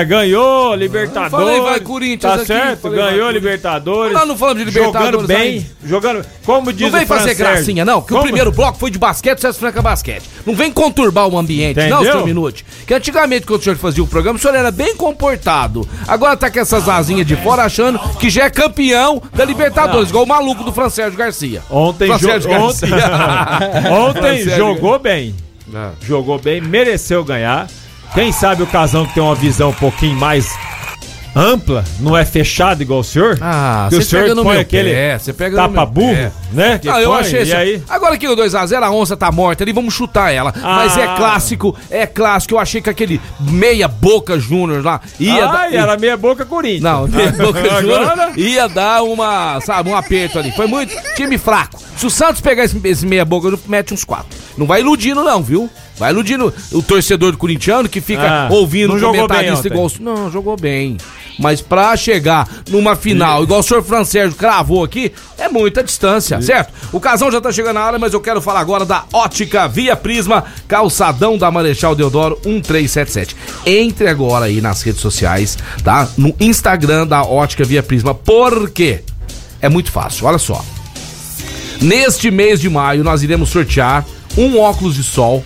[0.00, 1.30] é, ganhou Libertadores.
[1.30, 3.30] falei, vai, Corinthians Tá aqui, certo, falei, ganhou.
[3.30, 4.12] Libertadores.
[4.14, 5.66] Nós não falamos de Libertadores Jogando bem, ainda.
[5.84, 6.26] jogando.
[6.44, 8.98] Como diz Não vem o fazer gracinha, não, que o Como- primeiro bloco foi de
[8.98, 10.22] basquete, César Franca Basquete.
[10.46, 12.12] Não vem conturbar o ambiente, não, Entendeu?
[12.12, 12.64] senhor Minuti.
[12.86, 15.86] Que antigamente, quando o senhor fazia o programa, o senhor era bem comportado.
[16.08, 20.24] Agora tá com essas asinhas de fora achando que já é campeão da Libertadores, igual
[20.24, 21.62] o maluco do Francérgio Garcia.
[21.70, 22.88] Ontem, jo ontem, Garcia.
[23.92, 25.34] ontem Francérgio jogou bem.
[25.74, 25.88] É.
[26.06, 27.68] Jogou bem, mereceu ganhar.
[28.14, 30.46] Quem sabe o Casão que tem uma visão um pouquinho mais
[31.34, 33.38] ampla, não é fechado igual o senhor?
[33.40, 36.14] Ah, que o você senhor pega no põe meu aquele pé, você pega tapa burro,
[36.14, 36.32] pé.
[36.52, 36.78] né?
[36.78, 37.56] Que Ah, eu põe, achei isso.
[37.56, 37.82] aí?
[37.88, 40.52] Agora que o 2x0, a onça tá morta ali, vamos chutar ela.
[40.54, 41.14] Mas é Ah.
[41.16, 42.52] clássico, é clássico.
[42.52, 45.74] Eu achei que aquele meia boca Júnior lá ia Ai, dar.
[45.74, 46.82] era meia boca Corinthians.
[46.82, 50.52] Não, meia boca Júnior ia dar uma, sabe, um aperto ali.
[50.52, 51.80] Foi muito time fraco.
[51.96, 54.41] Se o Santos pegar esse, esse meia boca, mete uns quatro.
[54.56, 55.68] Não vai iludindo, não, viu?
[55.98, 59.90] Vai iludindo o torcedor do corintiano que fica Ah, ouvindo o comentarista igual.
[60.00, 60.96] Não, jogou bem.
[61.38, 66.72] Mas pra chegar numa final, igual o senhor Francérgio cravou aqui, é muita distância, certo?
[66.92, 69.96] O casal já tá chegando na área, mas eu quero falar agora da Ótica Via
[69.96, 73.36] Prisma, calçadão da Marechal Deodoro 1377.
[73.64, 76.08] Entre agora aí nas redes sociais, tá?
[76.18, 78.14] No Instagram da Ótica Via Prisma.
[78.14, 79.02] Por quê?
[79.60, 80.62] É muito fácil, olha só.
[81.80, 84.04] Neste mês de maio, nós iremos sortear
[84.36, 85.42] um óculos de sol.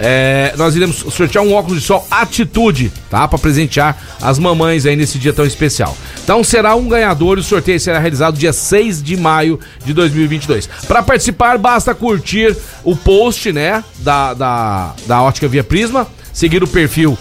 [0.00, 3.26] É, nós iremos sortear um óculos de sol Atitude, tá?
[3.26, 5.96] Pra presentear as mamães aí nesse dia tão especial.
[6.22, 10.68] Então será um ganhador e o sorteio será realizado dia 6 de maio de 2022.
[10.86, 13.82] Para participar, basta curtir o post, né?
[13.98, 16.06] Da, da, da Ótica Via Prisma
[16.38, 17.18] seguir o perfil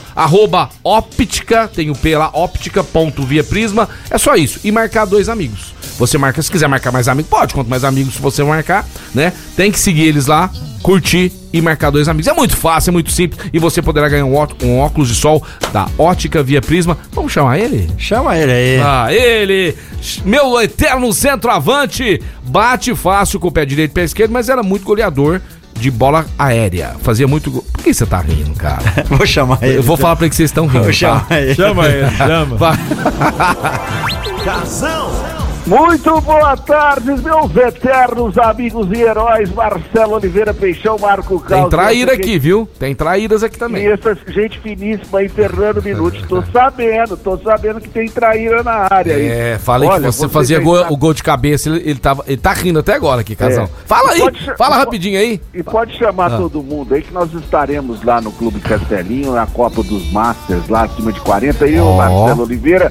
[0.83, 5.73] óptica, tem o P lá, óptica.via prisma, é só isso, e marcar dois amigos.
[5.97, 9.33] Você marca, se quiser marcar mais amigos, pode, quanto mais amigos você marcar, né?
[9.55, 10.49] Tem que seguir eles lá,
[10.83, 12.27] curtir e marcar dois amigos.
[12.27, 15.15] É muito fácil, é muito simples, e você poderá ganhar um, ó- um óculos de
[15.15, 16.97] sol da Ótica Via Prisma.
[17.11, 17.89] Vamos chamar ele?
[17.97, 18.79] Chama ele aí.
[18.79, 19.75] Ah, ele,
[20.23, 24.85] meu eterno centroavante, bate fácil com o pé direito e pé esquerdo, mas era muito
[24.85, 25.41] goleador
[25.79, 26.95] de bola aérea.
[27.01, 27.65] Fazia muito gol.
[27.73, 28.81] Por que você tá rindo, cara?
[29.09, 29.77] Vou chamar ele.
[29.77, 30.79] Eu vou falar pra ele que vocês estão rindo.
[30.83, 30.93] Vou tá?
[30.93, 31.55] chamar ele.
[31.55, 32.55] Chama ele, chama.
[32.55, 32.77] Vai.
[35.67, 41.69] Muito boa tarde, meus eternos amigos e heróis, Marcelo Oliveira Peixão, Marco Tem Carlos.
[41.69, 42.69] traíra aqui, viu?
[42.79, 43.83] Tem traíras aqui também.
[43.83, 46.25] E essa gente finíssima aí, Fernando Minuti.
[46.25, 49.27] Tô sabendo, tô sabendo que tem traíra na área aí.
[49.27, 52.23] É, falei Olha, que você você fazia gol- o gol de cabeça, ele, ele, tava,
[52.27, 53.65] ele tá rindo até agora aqui, casão.
[53.65, 53.69] É.
[53.85, 55.41] Fala aí, Pode fala po- rapidinho aí.
[55.53, 56.37] E pode chamar Ah.
[56.37, 60.83] todo mundo aí que nós estaremos lá no Clube Castelinho, na Copa dos Masters, lá
[60.85, 61.67] acima de 40.
[61.67, 61.97] Eu, Ó.
[61.97, 62.89] Marcelo Oliveira,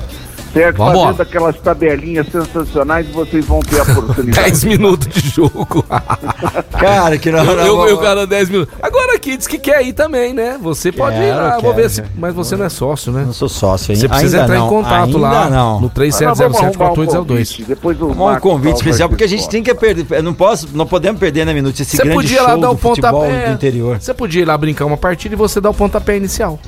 [0.57, 0.77] certo?
[0.79, 1.07] Vambora.
[1.13, 4.51] Fazendo aquelas tabelinhas sensacionais e vocês vão ter a oportunidade.
[4.51, 5.85] 10 minutos de jogo.
[6.79, 7.45] Cara, que não.
[7.45, 8.75] eu, eu, eu cara, 10 minutos.
[8.83, 10.59] Agora aqui diz que quer ir também, né?
[10.61, 12.03] Você pode ir Quero, lá, vou ver se.
[12.17, 13.25] Mas você não é sócio, né?
[13.25, 14.01] Não sou sócio ainda.
[14.01, 15.81] Você precisa ainda entrar não, em contato ainda lá não.
[15.81, 17.27] no Mas nós vamos arrumar um 3707-4802.
[17.27, 20.23] convite, Depois o um convite especial, porque a gente tem que perder.
[20.23, 21.81] Não, posso, não podemos perder, né, Minuto?
[21.81, 23.47] Esse Você grande podia lá show dar o do futebol pontapé.
[23.47, 23.99] do interior.
[24.01, 26.59] Você podia ir lá brincar uma partida e você dar o pontapé inicial.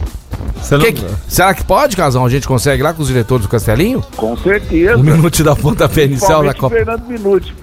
[0.70, 2.24] Não- Que que- será que pode, Casão?
[2.24, 4.02] A gente consegue lá com os diretores do Castelinho?
[4.16, 4.96] Com certeza.
[4.96, 6.76] Um minuto da pontapé inicial da Copa.
[6.76, 7.54] Fernando Minuti.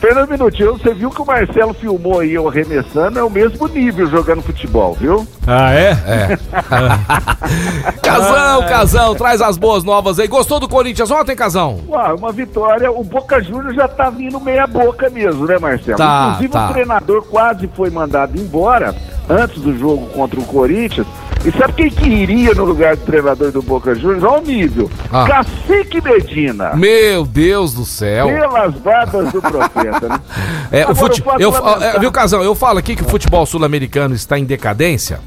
[0.00, 3.68] Fernando Minuti, eu- você viu que o Marcelo filmou aí eu arremessando, é o mesmo
[3.68, 5.26] nível jogando futebol, viu?
[5.46, 5.90] Ah, é?
[5.90, 6.38] É.
[8.02, 10.26] Casão, Casão, traz as boas novas aí.
[10.26, 11.80] Gostou do Corinthians ontem, Casão?
[11.88, 15.98] Ué, uma vitória, o Boca Juniors já tá vindo meia boca mesmo, né, Marcelo?
[15.98, 16.70] Tá, Inclusive tá.
[16.70, 18.94] o treinador quase foi mandado embora
[19.28, 21.06] antes do jogo contra o Corinthians.
[21.44, 24.22] E sabe quem que iria no lugar do treinador do Boca Juniors?
[24.22, 24.90] Olha o nível.
[25.10, 25.26] Ah.
[25.26, 26.74] Cacique Medina.
[26.74, 28.26] Meu Deus do céu.
[28.26, 30.20] Pelas barbas do profeta, né?
[30.72, 31.20] É, Agora, fute...
[31.20, 34.44] o fato eu, é, viu, Casão, eu falo aqui que o futebol sul-americano está em
[34.44, 35.18] decadência.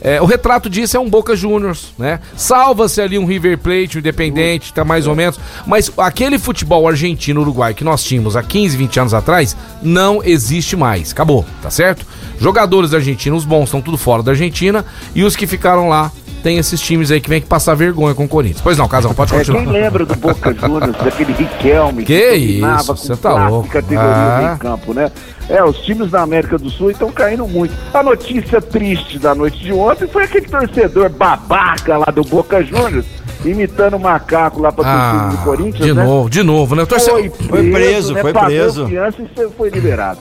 [0.00, 2.20] É, o retrato disso é um Boca Juniors, né?
[2.36, 5.38] Salva-se ali um River Plate, um Independente, tá mais ou menos.
[5.66, 11.12] Mas aquele futebol argentino-uruguai que nós tínhamos há 15, 20 anos atrás, não existe mais.
[11.12, 12.06] Acabou, tá certo?
[12.38, 14.84] Jogadores argentinos bons estão tudo fora da Argentina
[15.14, 16.10] e os que ficaram lá
[16.42, 18.60] tem esses times aí que vem que passar vergonha com o Corinthians.
[18.62, 19.62] Pois não, Casão, pode É, continuar.
[19.62, 23.68] quem lembra do Boca Juniors, daquele Riquelme Que dominava isso, com cê tá louco.
[23.68, 24.52] categoria Ah.
[24.54, 25.10] em campo, né?
[25.48, 27.74] É, os times da América do Sul estão caindo muito.
[27.92, 33.04] A notícia triste da noite de ontem foi aquele torcedor babaca lá do Boca Juniors,
[33.44, 36.04] imitando o macaco lá pra torcida do Ah, Corinthians, de né?
[36.04, 36.82] novo, de novo, né?
[36.84, 38.22] O torcedor- Foi preso, né?
[38.22, 38.86] foi Pagou preso.
[38.86, 40.18] fiança e foi liberado.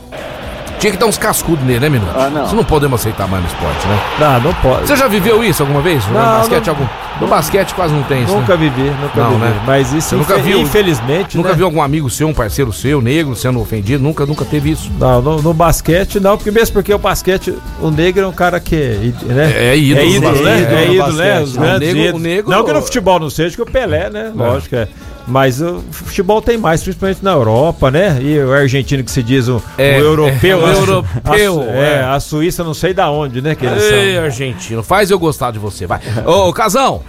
[0.79, 2.09] Tinha que dar uns cascudos nele, né, Minuto?
[2.15, 2.45] Ah, não.
[2.45, 3.99] Isso não podemos aceitar mais no esporte, né?
[4.19, 4.87] Não, não pode.
[4.87, 6.05] Você já viveu isso alguma vez?
[6.07, 6.73] no Não, basquete, não.
[6.73, 6.85] algum...
[7.19, 8.69] No basquete quase não tem isso, Nunca né?
[8.69, 9.41] vivi, nunca Não, vivi.
[9.41, 9.61] né?
[9.67, 11.55] Mas isso, Você nunca infe- viu- infelizmente, Nunca né?
[11.55, 14.01] viu algum amigo seu, um parceiro seu, negro, sendo ofendido?
[14.01, 14.89] Nunca, nunca teve isso.
[14.97, 18.57] Não, no, no basquete não, porque mesmo porque o basquete, o negro é um cara
[18.61, 19.51] que é, né?
[19.53, 20.61] É- é ídolo é no ídolo, né?
[20.61, 21.33] É no ídolo, né?
[21.33, 21.43] basquete.
[21.43, 22.13] Os Não, o negro- ídolos.
[22.13, 24.31] o negro- Não que no futebol não seja, que o Pelé, né?
[24.33, 24.87] Lógico, é.
[25.29, 28.17] Mas o futebol tem mais, principalmente na Europa, né?
[28.21, 30.59] E o argentino que se diz o, É, o europeu.
[30.59, 32.03] é, o europeu, a, é, é.
[32.03, 33.53] a Suíça não sei da onde, né?
[33.55, 34.23] Que eles Ei, são.
[34.23, 35.99] argentino, faz eu gostar de você, vai.
[36.25, 37.01] Ô, Casão,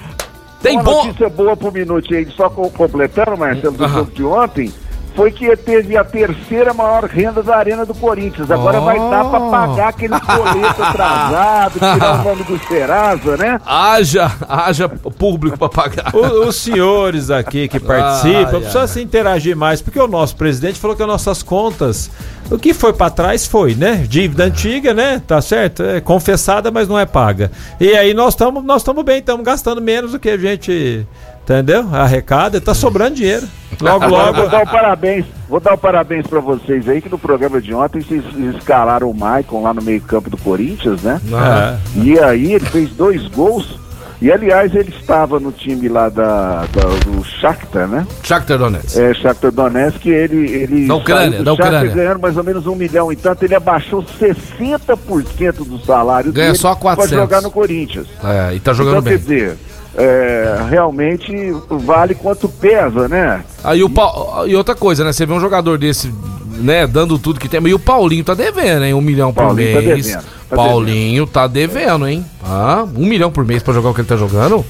[0.63, 1.07] tem Uma bom...
[1.07, 3.95] notícia boa pro minuto aí, só co- completando, Marcelo, do Aham.
[4.01, 4.73] jogo de ontem,
[5.15, 8.51] foi que teve a terceira maior renda da Arena do Corinthians.
[8.51, 8.85] Agora Oh.
[8.85, 13.61] vai dar pra pagar aquele boleto atrasado, tirar o nome do Serasa, né?
[13.67, 16.15] Haja, haja público pra pagar.
[16.15, 18.89] O- os senhores aqui que Ai, participam precisam ai.
[18.89, 22.11] se interagir mais, porque o nosso presidente falou que as nossas contas,
[22.51, 24.05] o que foi pra trás foi, né?
[24.09, 25.21] Dívida antiga, né?
[25.27, 25.83] Tá certo?
[25.83, 27.51] É confessada, mas não é paga.
[27.81, 31.07] E aí nós estamos nós estamos bem, estamos gastando menos do que a gente,
[31.55, 31.87] entendeu?
[31.93, 33.47] Arrecada, tá sobrando dinheiro.
[33.81, 34.51] Logo, Agora vou logo.
[34.51, 38.01] dar o parabéns, vou dar o parabéns pra vocês aí, que no programa de ontem
[38.01, 38.23] vocês
[38.57, 41.21] escalaram o Maicon lá no meio campo do Corinthians, né?
[41.33, 43.79] Ah, E aí ele fez dois gols.
[44.23, 48.07] E aliás, ele estava no time lá da, da- do Shakhtar, né?
[48.23, 48.99] Shakhtar Donetsk.
[48.99, 51.95] É, Shakhtar Donetsk, ele, ele Da Ucrânia, da Shakhtar Ucrânia.
[51.95, 56.59] ganhando mais ou menos um milhão e tanto, ele abaixou 60% do salário Ganha dele
[56.59, 57.11] só 400.
[57.11, 58.07] pra jogar no Corinthians.
[58.23, 59.13] É, e tá jogando então, bem.
[59.15, 59.57] quer dizer,
[59.97, 61.33] é, realmente
[61.69, 63.43] vale quanto pesa, né?
[63.65, 65.13] Aí o Pa- E outra coisa, né?
[65.13, 66.13] Você vê um jogador desse,
[66.59, 67.61] né, dando tudo que tem.
[67.67, 68.95] E o Paulinho tá devendo, hein?
[68.95, 70.07] Um milhão por Paulinho tá mês.
[70.07, 72.25] devendo, tá Paulinho tá devendo, hein?
[72.45, 74.65] Ah, um milhão por mês pra jogar o que ele tá jogando?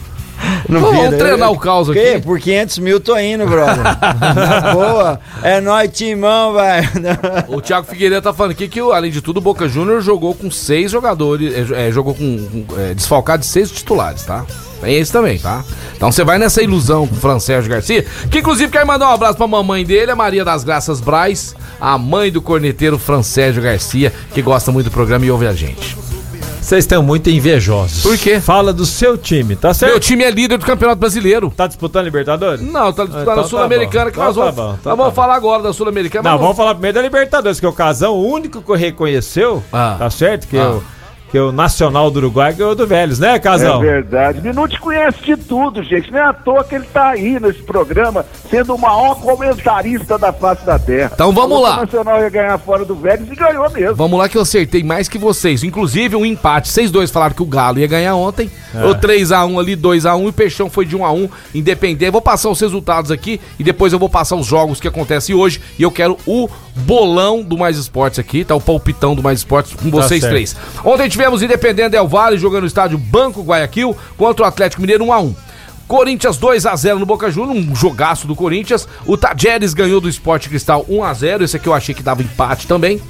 [0.69, 1.99] Não Vamos vira, treinar eu- o caos Que?
[1.99, 2.21] aqui.
[2.23, 3.83] Por 500 mil tô indo, brother.
[4.75, 5.21] Boa.
[5.43, 6.89] É nóis, timão, velho.
[7.49, 10.51] O Thiago Figueiredo tá falando aqui que, além de tudo, o Boca Júnior jogou com
[10.51, 14.45] seis jogadores, é, é, jogou com, com, é, desfalcado de seis titulares, tá?
[14.81, 15.63] Tem esse também, tá?
[15.95, 19.13] Então você vai nessa ilusão com o Fran Sérgio Garcia, que inclusive quer mandar um
[19.13, 23.63] abraço pra mamãe dele, a Maria das Graças Braz, a mãe do corneteiro Fran Sérgio
[23.63, 25.97] Garcia, que gosta muito do programa e ouve a gente.
[26.71, 28.01] Vocês estão muito invejosos.
[28.01, 28.39] Por quê?
[28.41, 29.91] Fala do seu time, tá certo?
[29.91, 31.51] Meu time é líder do Campeonato Brasileiro.
[31.57, 32.61] Tá disputando Libertadores?
[32.61, 34.11] Não, tá disputando Então a tá Sul-Americana bom.
[34.13, 36.31] que nós Então tá vamos, bom, então nós vamos tá falar agora da Sul-Americana.
[36.31, 39.97] Não, vamos falar primeiro da Libertadores, que é o Casão, o único que reconheceu, Ah.
[39.99, 40.47] tá certo?
[40.47, 40.71] Que, Ah.
[40.71, 40.83] o,
[41.31, 43.81] que é o Nacional do Uruguai ganhou do Vélez, né, É Casão?
[43.81, 44.41] verdade.
[44.41, 46.11] Minuto conhece de tudo, gente.
[46.11, 50.33] Não é à toa que ele tá aí nesse programa, sendo o maior comentarista da
[50.33, 51.11] face da Terra.
[51.15, 51.77] Então vamos Falou lá.
[51.79, 53.95] O Nacional ia ganhar fora do Vélez e ganhou mesmo.
[53.95, 55.63] Vamos lá que eu acertei mais que vocês.
[55.63, 56.69] Inclusive um empate.
[56.69, 58.51] Vocês dois falaram que o Galo ia ganhar ontem.
[58.75, 61.29] O 3x1 ali, 2x1 e o Peixão foi de 1x1.
[61.55, 62.11] Independente.
[62.11, 65.61] Vou passar os resultados aqui e depois eu vou passar os jogos que acontecem hoje.
[65.79, 68.55] E eu quero o bolão do Mais Esportes aqui, tá?
[68.55, 70.33] O palpitão do Mais Esportes com vocês certo.
[70.33, 70.57] três.
[70.85, 75.35] Ontem tivemos Independente Del Vale jogando no estádio Banco Guayaquil contra o Atlético Mineiro 1x1.
[75.87, 78.89] Corinthians 2 a 0 no Boca Juniors, um jogaço do Corinthians.
[79.05, 81.45] O Tajeres ganhou do Esporte Cristal 1 a 0.
[81.45, 83.03] Esse aqui eu achei que dava empate também.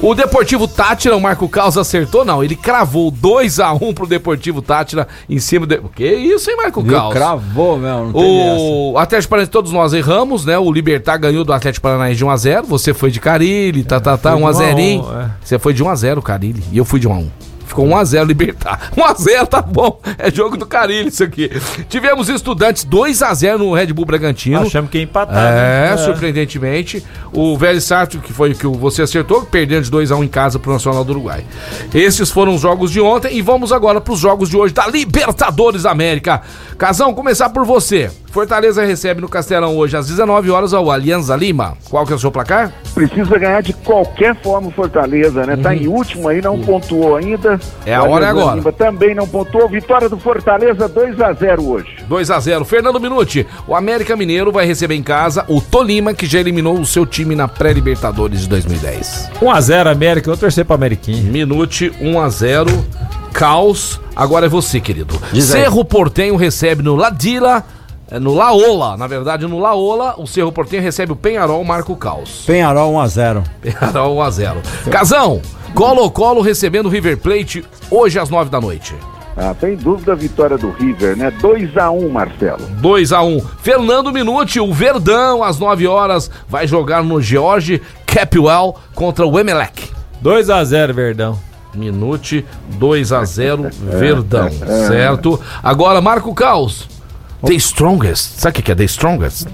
[0.00, 4.62] O Deportivo Tátira, o Marco Caos acertou, não, ele cravou 2 a 1 pro Deportivo
[4.62, 6.84] Tátira em cima do Que isso, hein, Marco?
[6.84, 7.14] Caos?
[7.14, 8.10] Cravou, meu.
[8.10, 8.16] Essa.
[8.18, 10.56] O Atlético Paranaense, todos nós erramos, né?
[10.56, 12.64] O Libertar ganhou do Atlético Paranaense de 1x0.
[12.66, 15.00] Você foi de Carilli, tá, tá, tá, fui de 1x0.
[15.00, 15.30] 1 a 1, é.
[15.42, 16.62] Você foi de 1x0, Carilli.
[16.70, 17.45] E eu fui de 1x1.
[17.66, 18.90] Ficou 1x0 Libertar.
[18.96, 20.00] 1x0, tá bom.
[20.18, 21.50] É jogo do Carilli isso aqui.
[21.88, 24.62] Tivemos estudantes 2x0 no Red Bull Bragantino.
[24.62, 25.52] Achamos que ia empatar.
[25.52, 25.96] É, né?
[25.96, 27.04] surpreendentemente.
[27.32, 30.72] O Velho Sarto, que foi o que você acertou, perdendo de 2x1 em casa pro
[30.72, 31.44] Nacional do Uruguai.
[31.92, 35.82] Esses foram os jogos de ontem e vamos agora pros jogos de hoje da Libertadores
[35.82, 36.42] da América.
[36.78, 38.10] Casão, começar por você.
[38.36, 41.72] Fortaleza recebe no Castelão hoje às 19 horas ao Alianza Lima.
[41.88, 42.70] Qual que é o seu placar?
[42.94, 45.56] Precisa ganhar de qualquer forma o Fortaleza, né?
[45.56, 47.52] Tá em último aí, não pontuou ainda.
[47.52, 47.58] Uhum.
[47.86, 48.56] É a O hora é agora.
[48.56, 49.66] Lima Também não pontuou.
[49.70, 51.96] Vitória do Fortaleza 2 a 0 hoje.
[52.06, 56.26] 2 a 0 Fernando Minuti, o América Mineiro vai receber em casa o Tolima, que
[56.26, 59.30] já eliminou o seu time na pré-Libertadores de 2010.
[59.40, 61.32] 1x0 América, eu vou torcer pro Ameriquinho.
[61.32, 62.84] Minute 1 a 0
[63.32, 64.00] Caos.
[64.14, 65.18] Agora é você, querido.
[65.32, 65.62] Diz aí.
[65.62, 67.62] Cerro Portenho recebe no Ladila,
[68.10, 71.96] é, no Laola, na verdade no Laola, o Cerro Portenho recebe o Penharol, marca o
[71.96, 72.44] Caos.
[72.46, 73.42] Penharol 1x0.
[73.60, 75.42] Penharol 1 a 0 Casão,
[75.74, 78.94] Colo-Colo recebendo o River Plate hoje às 9 da noite.
[79.36, 81.30] Ah, sem dúvida a vitória do River, né?
[81.30, 82.66] 2x1, Marcelo.
[82.80, 88.76] 2 a 1 Fernando Minuti, o Verdão, às 9 horas, vai jogar no George Capwell
[88.94, 89.90] contra o Emelec.
[90.22, 91.38] 2 a 0 Verdão.
[91.74, 92.46] Minuti,
[92.78, 93.68] 2 a 0
[93.98, 94.48] Verdão,
[94.88, 95.38] certo?
[95.62, 96.95] Agora, Marco Caos.
[97.44, 98.40] The Strongest.
[98.40, 99.46] Sabe o que é The Strongest?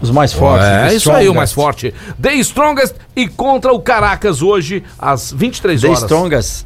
[0.00, 0.66] Os mais fortes.
[0.66, 1.92] é, the isso aí, o mais forte.
[2.20, 6.00] The Strongest e contra o Caracas hoje, às 23 The horas.
[6.02, 6.64] Strongest,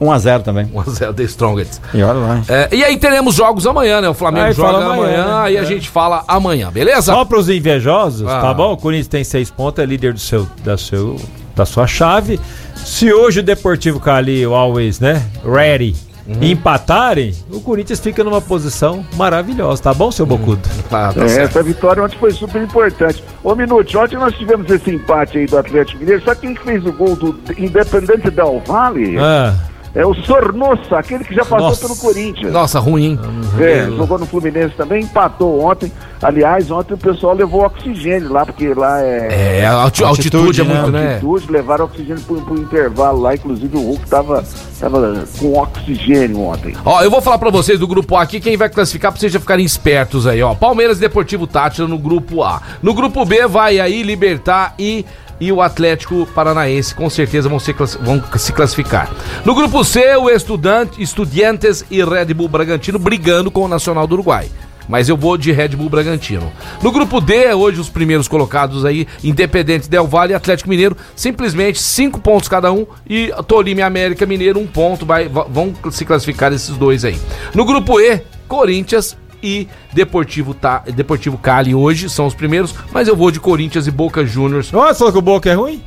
[0.00, 0.70] 1x0 também.
[0.72, 1.80] 1 a 0 The Strongest.
[1.92, 2.42] E olha lá.
[2.48, 4.08] É, e aí teremos jogos amanhã, né?
[4.08, 5.52] O Flamengo Aí joga amanhã, amanhã, né?
[5.52, 7.12] e a gente fala amanhã, beleza?
[7.12, 8.40] Só para os invejosos, Ah.
[8.40, 8.72] tá bom?
[8.74, 11.16] O Corinthians tem seis pontos, é líder do seu, da, seu,
[11.56, 12.38] da sua chave.
[12.76, 15.20] Se hoje o Deportivo Cali, o Always, né?
[15.44, 15.96] Ready.
[16.28, 16.42] Uhum.
[16.42, 20.60] Empatarem, o Corinthians fica numa posição maravilhosa, tá bom, seu Bocudo?
[20.90, 23.24] Tá, tá É, essa vitória ontem foi super importante.
[23.42, 26.22] Ô, Minuto, ontem nós tivemos esse empate aí do Atlético Mineiro.
[26.22, 29.16] Sabe quem que fez o gol do Independente Del Valle?
[29.18, 29.54] Ah,
[29.98, 31.80] É o Sornossa, aquele que já passou Nossa.
[31.80, 32.52] pelo Corinthians.
[32.52, 33.18] Nossa, ruim, hein?
[33.58, 35.90] É, jogou no Fluminense também, empatou ontem.
[36.22, 39.58] Aliás, ontem o pessoal levou oxigênio lá, porque lá é.
[39.62, 40.74] É, a alti- a altitude, Altitude, é né?
[40.82, 41.12] muito, né?
[41.14, 44.44] altitude, levaram oxigênio pro, pro intervalo lá, inclusive o Hulk tava,
[44.78, 46.76] tava com oxigênio ontem.
[46.84, 49.32] Ó, eu vou falar pra vocês do grupo A aqui, quem vai classificar pra vocês
[49.32, 50.54] já ficarem espertos aí, ó.
[50.54, 52.62] Palmeiras e Deportivo Tátira no grupo A.
[52.80, 55.04] No grupo B vai aí Libertar e,
[55.40, 59.10] e o Atlético Paranaense, com certeza vão, classi- vão se classificar.
[59.44, 64.14] No grupo C, o Estudante, Estudiantes e Red Bull Bragantino brigando com o Nacional do
[64.14, 64.48] Uruguai.
[64.88, 66.50] Mas eu vou de Red Bull Bragantino.
[66.82, 71.78] No grupo D, hoje os primeiros colocados aí, Independente Del Valle e Atlético Mineiro, simplesmente
[71.78, 76.06] cinco pontos cada um e Tolima e América Mineiro um ponto, vai, va- vão se
[76.06, 77.18] classificar esses dois aí.
[77.54, 83.16] No grupo E, Corinthians e Deportivo, tá, Deportivo Cali hoje são os primeiros, mas eu
[83.16, 85.82] vou de Corinthians e Boca Juniors, falou que o Boca é ruim?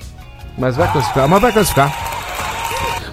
[0.58, 2.12] mas vai classificar, mas vai classificar.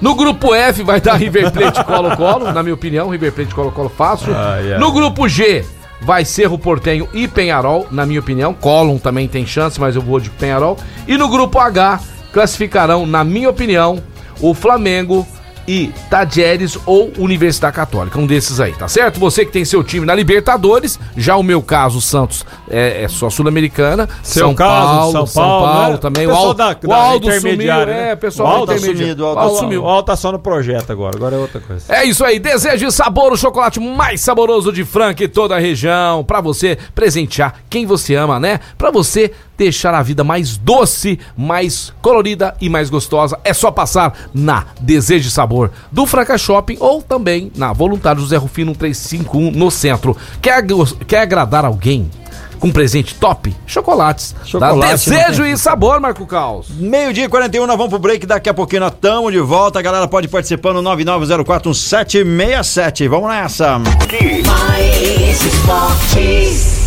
[0.00, 4.32] No grupo F vai dar River Plate Colo-Colo, na minha opinião, River Plate Colo-Colo fácil.
[4.34, 4.78] Ai, ai.
[4.78, 5.64] No grupo G
[6.00, 8.54] vai Cerro Portenho e Penharol, na minha opinião.
[8.54, 10.76] Colum também tem chance, mas eu vou de Penharol.
[11.06, 12.00] E no grupo H
[12.32, 14.00] classificarão, na minha opinião,
[14.40, 15.26] o Flamengo
[15.68, 19.20] e Tadieres ou Universidade Católica, um desses aí, tá certo?
[19.20, 23.08] Você que tem seu time na Libertadores, já o meu caso, o Santos é, é
[23.08, 25.96] só Sul-Americana, Seu São caso, Paulo, São São Paulo, Paulo, né?
[25.98, 28.10] também, O o, Al, da- o Aldo sumiu, intermediária, né?
[28.12, 29.82] é, pessoal O da Aldo tá sumido, o Aldo Aldo tá sumiu.
[29.82, 31.84] O Alto tá só no projeto agora, agora é outra coisa.
[31.94, 36.24] É isso aí, deseje sabor, o chocolate mais saboroso de Franca e toda a região,
[36.24, 38.58] pra você presentear quem você ama, né?
[38.78, 44.16] Pra você deixar a vida mais doce, mais colorida e mais gostosa, é só passar
[44.32, 45.57] na Deseje Sabor
[45.90, 50.16] do Franca Shopping ou também na Voluntário José Rufino 1351 no centro.
[50.40, 50.64] Quer,
[51.06, 52.10] quer agradar alguém?
[52.58, 53.54] Com presente top?
[53.68, 54.34] Chocolates.
[54.44, 56.66] Chocolate, Desejo tem- e Sabor, Marco Caos.
[56.70, 58.26] Meio-dia e 41, nós vamos pro break.
[58.26, 59.78] Daqui a pouquinho nós estamos de volta.
[59.78, 63.06] A galera pode participar no 99041767.
[63.08, 63.78] Vamos nessa.
[63.78, 66.77] Mais esportes.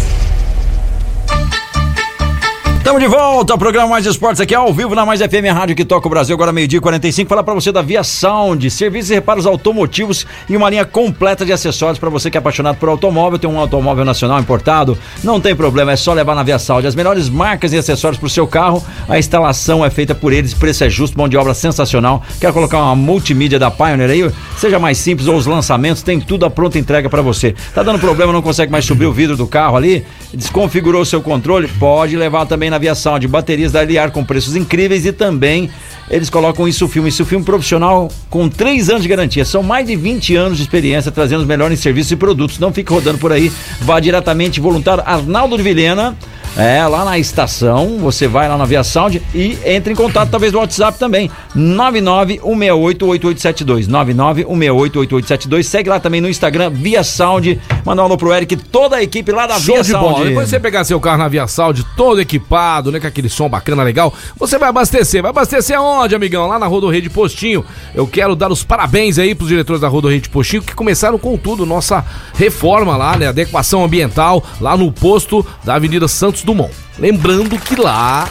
[2.82, 5.86] Estamos de volta ao programa Mais Esportes aqui ao vivo na Mais FM Rádio que
[5.86, 6.34] toca o Brasil.
[6.34, 7.30] Agora meio-dia e 45.
[7.30, 11.54] Falar para você da Via Sound, serviços e reparos automotivos e uma linha completa de
[11.54, 14.98] acessórios para você que é apaixonado por automóvel, tem um automóvel nacional importado.
[15.24, 16.88] Não tem problema, é só levar na Via Sound.
[16.88, 18.84] As melhores marcas e acessórios para o seu carro.
[19.08, 22.24] A instalação é feita por eles, preço é justo, mão de obra sensacional.
[22.40, 24.32] Quer colocar uma multimídia da Pioneer aí?
[24.58, 27.54] Seja mais simples ou os lançamentos, tem tudo a pronta entrega para você.
[27.76, 30.04] Tá dando problema, não consegue mais subir o vidro do carro ali?
[30.34, 31.68] Desconfigurou o seu controle?
[31.68, 33.28] Pode levar também na Via Sound.
[33.28, 35.70] Baterias da Liar com preços incríveis e também
[36.10, 39.46] eles colocam isso filme, isso filme profissional com 3 anos de garantia.
[39.46, 42.60] São mais de 20 anos de experiência trazendo os melhores serviços e produtos.
[42.60, 43.52] Não fique rodando por aí.
[43.80, 46.18] Vá diretamente voluntário Arnaldo de Vilhena.
[46.58, 50.52] É, lá na estação, você vai lá na Via Sound e entre em contato talvez
[50.52, 51.32] no WhatsApp também.
[51.56, 53.88] 991688872.
[53.88, 55.64] 991688872.
[55.64, 57.58] Segue lá também no Instagram Via Sound.
[57.86, 60.14] Manda um alô pro Eric, toda a equipe lá da Show Via de Sound.
[60.14, 60.26] bola.
[60.26, 63.00] Depois você pegar seu carro na Via Saúde, todo equipado, né?
[63.00, 64.14] Com aquele som bacana, legal.
[64.38, 65.22] Você vai abastecer.
[65.22, 66.48] Vai abastecer aonde, amigão?
[66.48, 67.66] Lá na Rodorrede Postinho.
[67.96, 71.66] Eu quero dar os parabéns aí pros diretores da Rodorrede Postinho que começaram com tudo.
[71.66, 72.06] Nossa
[72.36, 73.28] reforma lá, né?
[73.28, 76.72] Adequação ambiental lá no posto da Avenida Santos Dumont.
[77.00, 78.28] Lembrando que lá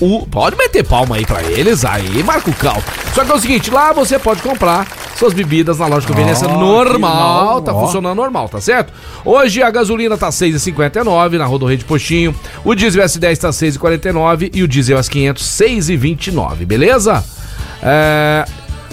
[0.00, 2.82] o- pode meter palma aí pra eles, aí marca o cal.
[3.14, 4.86] Só que é o seguinte, lá você pode comprar
[5.16, 7.80] suas bebidas na loja de conveniência Ó, normal, tá ó.
[7.86, 8.92] funcionando normal, tá certo?
[9.24, 12.34] Hoje a gasolina tá 6,59 na Rodorreio de Postinho,
[12.64, 17.24] o diesel S10 tá 6,49 e o diesel S500 6,29, beleza?
[17.82, 18.44] É...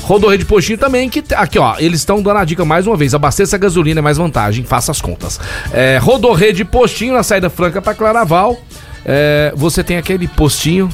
[0.04, 3.16] Rodorreio de Postinho também, que aqui ó, eles estão dando a dica mais uma vez,
[3.16, 5.40] abasteça a gasolina é mais vantagem, faça as contas.
[5.74, 8.56] É, Rodorreio de Postinho na saída franca para Claraval,
[9.06, 10.90] é, você tem aquele postinho,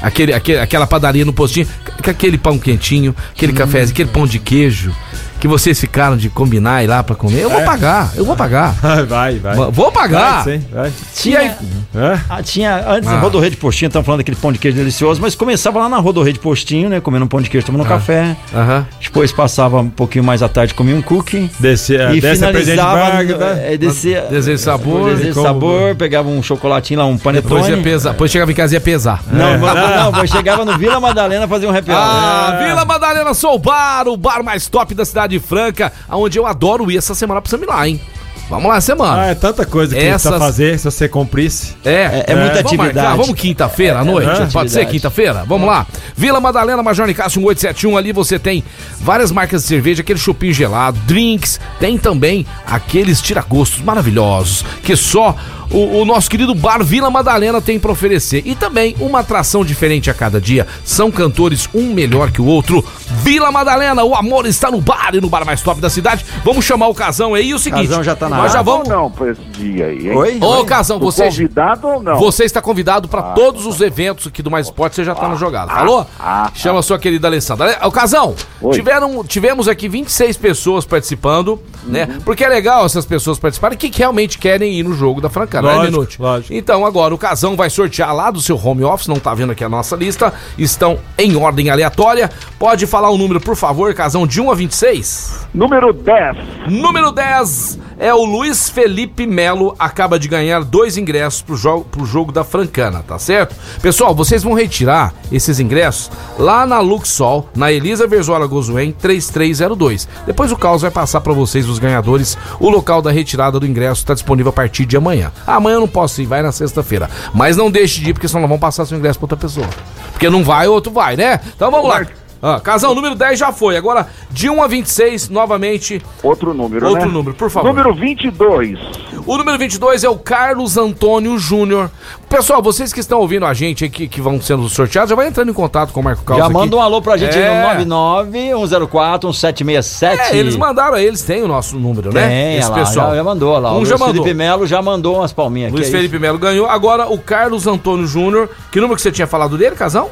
[0.00, 1.68] aquele, aquele, aquela padaria no postinho,
[2.06, 4.94] aquele pão quentinho, aquele cafezinho, aquele pão de queijo,
[5.40, 7.64] que vocês ficaram de combinar ir lá pra comer, eu vou É.
[7.64, 8.74] pagar, eu vou pagar.
[9.08, 9.56] Vai, vai.
[9.56, 10.44] Va- Vou pagar.
[10.44, 10.92] Vai, sim, vai.
[11.40, 11.50] Aí,
[11.94, 12.20] É?
[12.28, 13.14] Ah, tinha, antes Ah.
[13.14, 15.96] da Rodorreia de Postinho, estamos falando daquele pão de queijo delicioso, mas começava lá na
[15.98, 17.00] Rodorreia de Postinho, né?
[17.00, 18.36] Comendo um pão de queijo, tomando um café.
[18.54, 18.86] Aham.
[19.00, 21.50] Depois passava um pouquinho mais à tarde, comia um cookie.
[21.58, 23.74] Desce, é, e desce a presidente finalizava, Vargas, no- né?
[23.74, 25.10] é, descia, Desejo de sabor.
[25.16, 27.54] desejo sabor, pegava um chocolatinho lá, um panetone.
[27.62, 28.10] Depois ia pesar.
[28.12, 29.22] Depois chegava em casa e ia pesar.
[29.32, 31.98] Não, não, não, eu chegava no Vila Madalena fazer um happy hour.
[32.00, 32.66] Ah, É.
[32.68, 36.96] Vila Madalena Sou Bar, o bar mais top da cidade Franca, onde eu adoro ir
[36.96, 38.00] essa semana pra lá, hein?
[38.48, 39.22] Vamos lá, semana.
[39.22, 41.76] Ah, é tanta coisa que Essas- precisa fazer se você cumprisse.
[41.84, 42.94] É, é muita vamos atividade.
[42.96, 44.26] marcar, vamos quinta-feira à noite?
[44.26, 45.44] muita Pode ser quinta-feira?
[45.46, 45.86] Vamos lá.
[46.16, 47.96] Vila Madalena, Major Nicásio 1871.
[47.96, 48.64] Ali você tem
[49.00, 51.60] várias marcas de cerveja, aquele chupinho gelado, drinks.
[51.78, 55.36] Tem também aqueles tiragostos maravilhosos que só
[55.70, 58.42] o, o nosso querido bar Vila Madalena tem pra oferecer.
[58.44, 60.66] E também uma atração diferente a cada dia.
[60.84, 62.84] São cantores um melhor que o outro.
[63.22, 66.24] Vila Madalena, o amor está no bar e no bar mais top da cidade.
[66.44, 67.48] Vamos chamar o Casão aí.
[67.50, 68.62] E o seguinte, Casão já tá na nós já área.
[68.72, 68.88] vamos...
[68.88, 70.16] Não pra esse dia aí, hein?
[70.16, 70.38] Oi?
[70.40, 71.24] Ô, Casão, você...
[71.24, 72.18] convidado ou não?
[72.18, 75.34] Você está convidado para todos os eventos aqui do Mais Esporte, você já está na
[75.36, 75.70] jogada.
[75.72, 76.06] Falou?
[76.18, 77.66] ah, Chama a sua querida Alessandra.
[77.76, 78.72] Ale- Ô, Casão, Oi.
[78.74, 82.08] tiveram, tivemos aqui 26 pessoas participando, né?
[82.10, 82.20] Uhum.
[82.20, 85.74] Porque é legal essas pessoas participarem que realmente querem ir no jogo da Francana, né,
[85.74, 86.22] Lógico, Minute?
[86.22, 86.54] lógico.
[86.54, 89.64] Então, agora o Casão vai sortear lá do seu home office, não tá vendo aqui
[89.64, 92.30] a nossa lista, estão em ordem aleatória.
[92.58, 95.48] Pode falar o número, por favor, Casão, de 1 a 26?
[95.54, 96.36] Número 10.
[96.68, 102.06] Número 10 é o Luiz Felipe Melo, acaba de ganhar dois ingressos pro jogo, pro
[102.06, 103.54] jogo da Francana, tá certo?
[103.82, 110.08] Pessoal, vocês vão retirar esses ingressos lá na Luxol, na Elisa Verzola Gozuen 3302.
[110.26, 114.00] Depois o Carlos vai passar pra vocês, os ganhadores, o local da retirada do ingresso
[114.00, 115.30] está disponível a partir de amanhã.
[115.56, 117.08] Amanhã eu não posso ir, vai na sexta-feira.
[117.34, 119.66] Mas não deixe de ir, porque senão nós vamos passar seu ingresso pra outra pessoa.
[120.12, 121.40] Porque não vai, o outro vai, né?
[121.54, 122.06] Então vamos lá.
[122.42, 123.76] Ah, Casão, número 10 já foi.
[123.76, 127.12] Agora, de 1 a 26, novamente, Outro número, Outro né?
[127.12, 127.68] número, por favor.
[127.68, 128.78] Número 22.
[129.26, 131.90] O número 22 é o Carlos Antônio Júnior.
[132.30, 135.26] Pessoal, vocês que estão ouvindo a gente aí, que, que vão sendo sorteados, já vai
[135.26, 137.48] entrando em contato com o Marco Carlos Já manda um alô pra gente É.
[137.48, 140.16] aí no 99-104-1767.
[140.16, 142.28] É, eles mandaram, eles têm o nosso número, né?
[142.28, 143.10] Tem, Esse olha lá, pessoal.
[143.10, 143.72] Já, já mandou lá.
[143.72, 144.14] Um o Luiz já mandou.
[144.22, 145.96] Felipe Melo já mandou umas palminhas Luiz aqui.
[145.96, 146.68] é Felipe Melo ganhou.
[146.68, 148.48] Agora, o Carlos Antônio Júnior.
[148.70, 150.08] Que número que você tinha falado dele, Casão?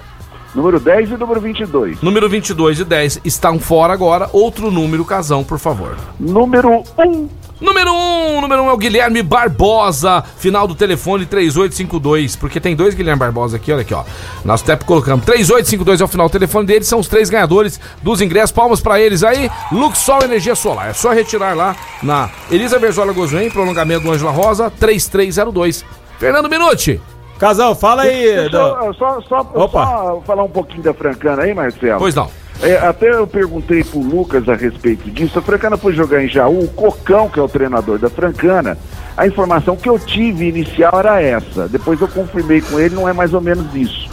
[0.57, 2.03] Número 10 e número 22.
[2.03, 4.29] Número 22 e 10 estão fora agora.
[4.33, 5.95] Outro número, Casão, por favor.
[6.19, 7.29] Número 1.
[7.61, 12.61] Número 1, um, número 1 um é o Guilherme Barbosa, final do telefone 3852, porque
[12.61, 14.05] tem dois Guilherme Barbosa aqui, olha aqui, ó.
[14.45, 18.21] Nós até colocamos 3852 é o final do telefone deles, são os três ganhadores dos
[18.21, 18.53] ingressos.
[18.53, 19.51] Palmas pra eles aí.
[19.73, 24.71] Luxol Energia Solar, é só retirar lá na Elisa Verzola Gozuen, prolongamento do Ângela Rosa,
[24.71, 25.85] 3302.
[26.19, 27.01] Fernando Minuti.
[27.41, 28.23] Casal, fala aí.
[28.25, 29.85] Deixa do- eu só, só, Opa.
[29.87, 31.99] só falar um pouquinho da Francana aí, Marcelo.
[31.99, 32.29] Pois não.
[32.63, 35.39] É, até eu perguntei pro Lucas a respeito disso.
[35.39, 38.77] A Francana foi jogar em Jaú, o Cocão, que é o treinador da Francana.
[39.17, 41.69] A informação que eu tive inicial era essa.
[41.69, 44.09] Depois eu confirmei com ele, não é mais ou menos isso.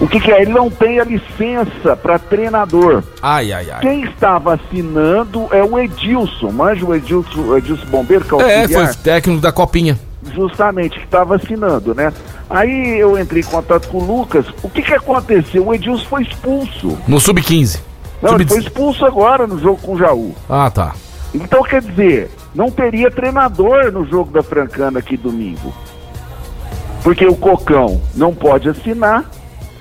[0.00, 0.40] O que, que é?
[0.40, 3.02] Ele não tem a licença para treinador.
[3.20, 3.80] Ai, ai, ai.
[3.80, 6.50] Quem estava assinando é o Edilson.
[6.50, 8.86] Manja o Edilson, Edilson Bombeiro, que é o É, auxiliar?
[8.94, 9.98] foi técnico da Copinha.
[10.34, 12.12] justamente que estava assinando, né?
[12.48, 14.46] Aí eu entrei em contato com o Lucas.
[14.62, 15.66] O que que aconteceu?
[15.66, 16.98] O Edilson foi expulso.
[17.06, 17.80] No Sub-15.
[18.22, 20.34] Não, ele foi expulso agora no jogo com o Jaú.
[20.48, 20.94] Ah, tá.
[21.32, 25.72] Então quer dizer, não teria treinador no jogo da Francana aqui domingo.
[27.02, 29.24] Porque o Cocão não pode assinar,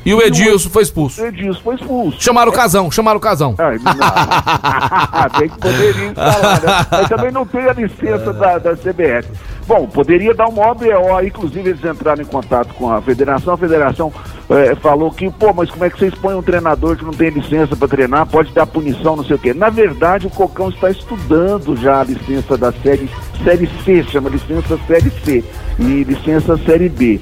[0.05, 1.21] E o Edilson foi expulso.
[1.21, 2.21] o Edilson foi expulso.
[2.21, 3.55] Chamaram o Casão, chamaram o Casão.
[3.57, 3.89] Ai, não.
[5.49, 6.87] que poderia instalar, né?
[6.91, 9.29] Mas também não tem a licença da, da CBF.
[9.67, 10.83] Bom, poderia dar uma OBO,
[11.23, 14.11] inclusive eles entraram em contato com a federação, a federação
[14.49, 17.29] eh, falou que, pô, mas como é que vocês põem um treinador que não tem
[17.29, 19.53] licença para treinar, pode dar punição, não sei o quê.
[19.53, 23.07] Na verdade, o Cocão está estudando já a licença da série,
[23.43, 25.43] série C, chama licença série C,
[25.77, 27.19] e licença série B.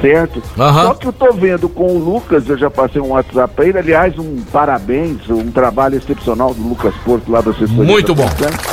[0.00, 0.42] Certo?
[0.58, 0.86] Aham.
[0.86, 3.78] Só que eu tô vendo com o Lucas, eu já passei um WhatsApp pra ele,
[3.78, 7.84] aliás, um parabéns, um trabalho excepcional do Lucas Porto lá da assessoria.
[7.84, 8.28] Muito bom.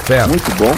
[0.06, 0.28] Fera.
[0.28, 0.72] Muito bom.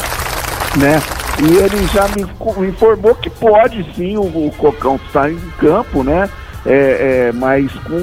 [0.79, 1.01] Né?
[1.41, 6.29] E ele já me informou que pode sim o, o Cocão estar em campo, né?
[6.65, 7.95] É, é, mas com.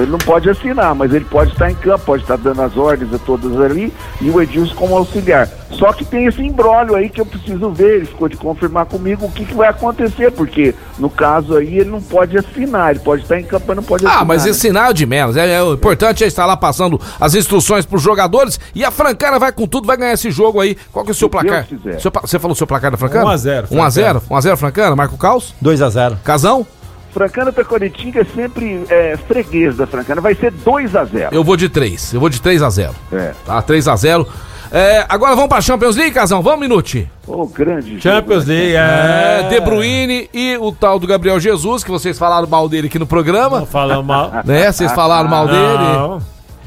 [0.00, 3.12] Ele não pode assinar, mas ele pode estar em campo, pode estar dando as ordens
[3.12, 5.48] a todas ali, e o Edilson como auxiliar.
[5.70, 9.26] Só que tem esse embrólio aí que eu preciso ver, ele ficou de confirmar comigo
[9.26, 13.22] o que, que vai acontecer, porque no caso aí ele não pode assinar, ele pode
[13.22, 14.22] estar em campo, mas não pode assinar.
[14.22, 14.50] Ah, mas né?
[14.50, 15.36] esse sinal é de menos.
[15.36, 19.38] É, é, o importante é estar lá passando as instruções pros jogadores e a Francana
[19.38, 20.76] vai com tudo, vai ganhar esse jogo aí.
[20.92, 21.66] Qual que é o seu placar?
[22.00, 23.26] Seu você falou o seu placar da Francana?
[23.26, 24.96] 1 a 0, 1 a 0 1 a 0 Francana?
[24.96, 25.54] Marco Caos?
[25.62, 26.18] 2x0.
[26.24, 26.66] Casão?
[27.18, 31.56] Francana Tacoritinga é sempre é, freguês da Francana, vai ser 2 a 0 Eu vou
[31.56, 32.14] de 3.
[32.14, 33.32] Eu vou de 3 a 0 É.
[33.44, 33.60] Tá?
[33.60, 34.24] 3 a 0
[34.70, 36.40] É, agora vamos pra Champions League, Casão?
[36.42, 37.10] Vamos, Minute?
[37.26, 38.60] Ô, grande Champions jogo, né?
[38.60, 39.48] League, É, é.
[39.48, 43.06] De Bruyne e o tal do Gabriel Jesus, que vocês falaram mal dele aqui no
[43.06, 43.58] programa.
[43.60, 44.30] Não falamos mal.
[44.44, 44.70] Né?
[44.70, 45.58] Vocês falaram mal dele.
[45.58, 46.22] Não.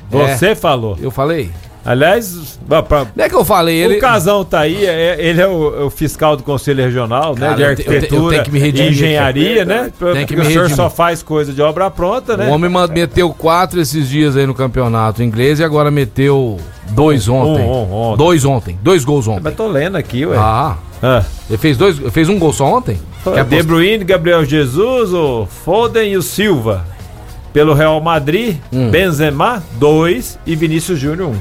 [0.10, 0.97] Você falou.
[0.99, 1.49] Eu falei?
[1.84, 3.98] Aliás, pra- Não é que eu falei, ele.
[3.98, 7.56] o Casão tá aí, é- ele é o, é o fiscal do Conselho Regional, Cara,
[7.56, 7.56] né?
[7.56, 9.92] De eu te- eu te- eu arquitetura tenho que me e redimir engenharia, né?
[10.14, 10.76] Tem que o senhor redimir.
[10.76, 12.48] só faz coisa de obra pronta, né?
[12.48, 16.60] O homem meteu quatro esses dias aí no campeonato inglês e agora meteu
[16.92, 17.64] dois ontem.
[17.64, 18.18] um ontem.
[18.18, 18.80] Dois ontem.
[18.84, 19.42] Dois gols ontem.
[19.44, 20.38] Mas tô lendo aqui, ué.
[20.38, 21.24] Ah, Ah.
[21.50, 23.00] ele fez dois, fez um gol só ontem?
[23.24, 26.86] Quer De Bruyne, Gabriel Jesus, o Foden e o Silva.
[27.54, 28.90] Pelo Real Madrid, Hum.
[28.92, 31.32] Benzema, 2 e Vinícius Júnior, 1.
[31.32, 31.36] Um.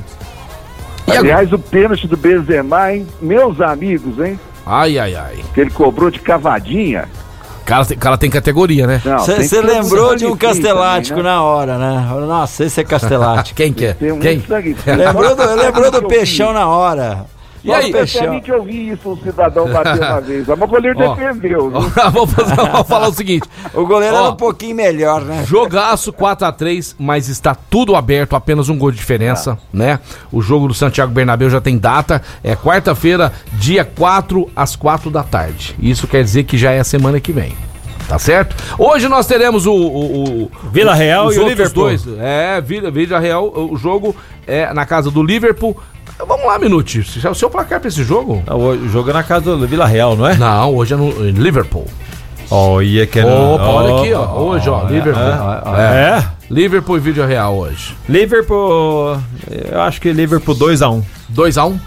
[1.15, 1.33] E agora?
[1.35, 3.07] Aliás, o pênalti do Benzema, hein?
[3.21, 4.39] Meus amigos, hein?
[4.67, 5.39] Ai, ai, ai.
[5.55, 7.09] Que ele cobrou de cavadinha.
[7.63, 9.01] O cara, tem- cara tem categoria, né?
[9.27, 11.37] Você lembrou de um castelático também, né?
[11.37, 12.07] na hora, né?
[12.27, 13.57] Nossa, esse é castelático.
[13.57, 13.93] Quem que é?
[13.95, 14.43] Tem um Quem?
[14.87, 17.27] lembrou do, lembrou do peixão na hora.
[17.63, 17.93] E aí?
[17.93, 20.47] Pessoalmente eu vi isso, um cidadão bater uma vez.
[20.47, 21.15] Mas o goleiro Ó.
[21.15, 21.71] defendeu.
[21.71, 21.93] vamos,
[22.33, 23.49] fazer- vamos falar o seguinte.
[23.75, 24.19] O goleiro Ó.
[24.21, 25.45] era um pouquinho melhor, né?
[25.47, 30.01] Jogaço 4x3, mas está tudo aberto, apenas um gol de diferença, né?
[30.33, 35.23] O jogo do Santiago Bernabéu já tem data, é quarta-feira, dia 4 às 4 da
[35.23, 35.75] tarde.
[35.79, 37.53] Isso quer dizer que já é a semana que vem.
[38.11, 38.57] Tá certo?
[38.77, 41.85] Hoje nós teremos o, o, o- Vila Real os e o Liverpool.
[41.85, 42.05] dois.
[42.19, 44.17] É, Vila, Vila Real, o jogo
[44.49, 45.77] é na casa do Liverpool.
[46.27, 47.07] Vamos lá, Minute.
[47.31, 48.43] O seu placar pra esse jogo?
[48.49, 50.35] Ah, O jogo é na casa do Vila Real, não é?
[50.37, 51.87] Não, hoje é no em Liverpool.
[52.51, 54.41] Olha que Opa, olha aqui, ó.
[54.41, 55.23] Hoje, ó, Liverpool.
[55.79, 56.19] É.
[56.19, 56.25] É.
[56.51, 57.95] Liverpool e Vídeo Real hoje.
[58.09, 59.19] Liverpool,
[59.71, 61.01] eu acho que Liverpool 2x1.
[61.33, 61.79] 2x1.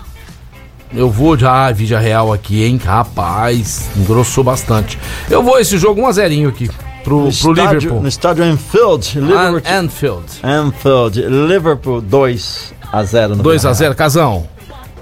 [0.96, 2.80] Eu vou já, Vídeo Real aqui, hein?
[2.84, 5.00] Rapaz, engrossou bastante.
[5.30, 6.70] Eu vou esse jogo 1x0 aqui.
[7.04, 8.02] Pro, pro estádio, Liverpool.
[8.02, 10.26] no estádio Anfield, Liverpool, An Anfield.
[10.44, 14.48] Anfield, Liverpool 2 a 0 no 2x0, Casão.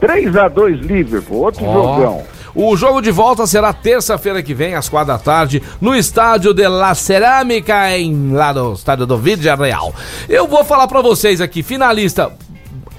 [0.02, 1.74] 3x2 Liverpool, outro Ó.
[1.74, 2.24] jogão.
[2.56, 6.68] O jogo de volta será terça-feira que vem, às quatro da tarde, no estádio de
[6.68, 9.94] La Cerâmica, em, lá no estádio do Vídeo Real.
[10.28, 12.32] Eu vou falar pra vocês aqui, finalista.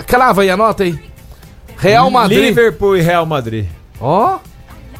[0.06, 1.11] Crava aí, anota aí.
[1.82, 2.38] Real Madrid.
[2.38, 3.66] Liverpool e Real Madrid.
[4.00, 4.38] Ó,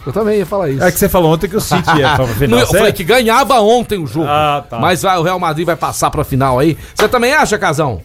[0.06, 0.82] eu também ia falar isso.
[0.82, 2.58] É que você falou ontem que o City ia pra final.
[2.58, 4.26] Não, eu falei que ganhava ontem o jogo.
[4.28, 4.78] Ah, tá.
[4.78, 6.76] Mas vai, o Real Madrid vai passar pra final aí.
[6.94, 8.00] Você também acha, Casão?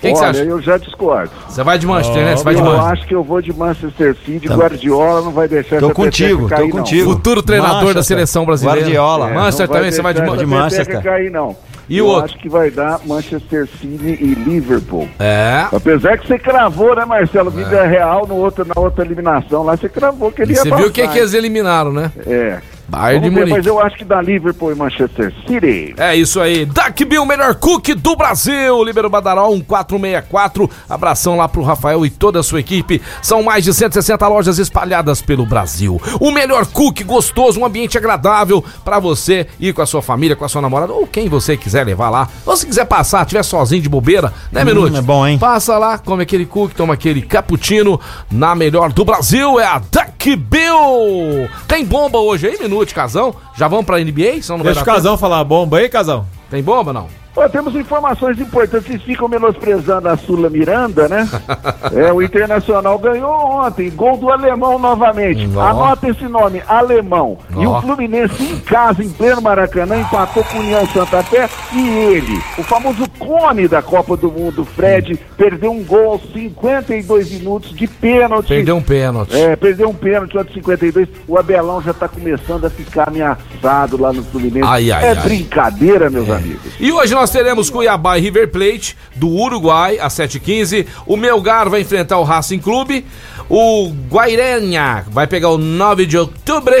[0.00, 0.50] Quem que você Olha, acha?
[0.50, 1.30] eu já discordo.
[1.48, 2.36] Você vai de Manchester, né?
[2.36, 2.92] Você vai de Eu Manchester.
[2.92, 4.46] acho que eu vou de Manchester City.
[4.46, 6.78] Guardiola não vai deixar Tô essa contigo, peteca tô cair, não.
[6.82, 7.10] contigo.
[7.12, 8.04] Futuro treinador da Manchester.
[8.04, 8.80] seleção brasileira.
[8.82, 9.30] Guardiola.
[9.30, 11.02] É, Manchester não vai também, você vai de deixar Man- de peteca Manchester.
[11.02, 11.56] cair, não.
[11.88, 12.24] E eu o outro?
[12.24, 15.08] acho que vai dar Manchester City e Liverpool.
[15.18, 15.66] É.
[15.72, 17.50] Apesar que você cravou, né, Marcelo?
[17.50, 20.70] Vida real no outro, na outra eliminação lá, você cravou que ele E ia você
[20.74, 22.10] viu o que, que eles eliminaram, né?
[22.26, 22.60] É.
[22.88, 23.56] Bayern de Vamos Munique.
[23.58, 25.94] mas eu acho que dá Liverpool e Manchester City.
[25.96, 26.64] É isso aí.
[26.64, 28.82] Duck Bill, melhor cook do Brasil.
[28.84, 30.70] Libero Badaró 1464.
[30.88, 33.00] Abração lá pro Rafael e toda a sua equipe.
[33.22, 36.00] São mais de 160 lojas espalhadas pelo Brasil.
[36.20, 40.44] O melhor cook gostoso, um ambiente agradável pra você ir com a sua família, com
[40.44, 42.28] a sua namorada ou quem você quiser levar lá.
[42.44, 44.96] Ou se quiser passar, tiver sozinho de bobeira, né, Minuto?
[44.96, 45.38] é bom, hein?
[45.38, 48.00] Passa lá, come aquele cook, toma aquele cappuccino.
[48.30, 51.48] Na melhor do Brasil é a Duck Bill.
[51.66, 53.34] Tem bomba hoje aí, Minuto, Casão?
[53.54, 54.42] Já vamos pra NBA?
[54.42, 54.96] Senão não vai Deixa o dar tempo?
[54.96, 56.26] Casão falar a bomba aí, Casão.
[56.50, 57.08] Tem bomba não?
[57.36, 58.86] Ó, temos informações importantes.
[58.86, 61.28] Vocês ficam menosprezando a Sula Miranda, né?
[61.92, 63.90] é, o Internacional ganhou ontem.
[63.90, 65.46] Gol do alemão novamente.
[65.46, 65.60] Nó.
[65.60, 67.38] Anota esse nome, alemão.
[67.54, 67.78] E Ó.
[67.78, 71.48] o Fluminense em casa, em pleno Maracanã, empatou com o União Santa Fé.
[71.74, 77.30] E ele, o famoso cone da Copa do Mundo, Fred, perdeu um gol aos 52
[77.32, 78.48] minutos de pênalti.
[78.48, 79.36] Perdeu um pênalti.
[79.36, 81.08] É, perdeu um pênalti aos 52.
[81.28, 84.66] O Abelão já tá começando a ficar ameaçado lá no Fluminense.
[84.66, 85.14] Ai, ai, é ai.
[85.16, 86.72] brincadeira, meus amigos.
[86.80, 90.86] E hoje nós teremos Cuiabá e River Plate, do Uruguai, às 7h15.
[91.06, 93.06] O Melgar vai enfrentar o Racing Clube.
[93.48, 96.74] O Guairenha vai pegar o 9 de outubro.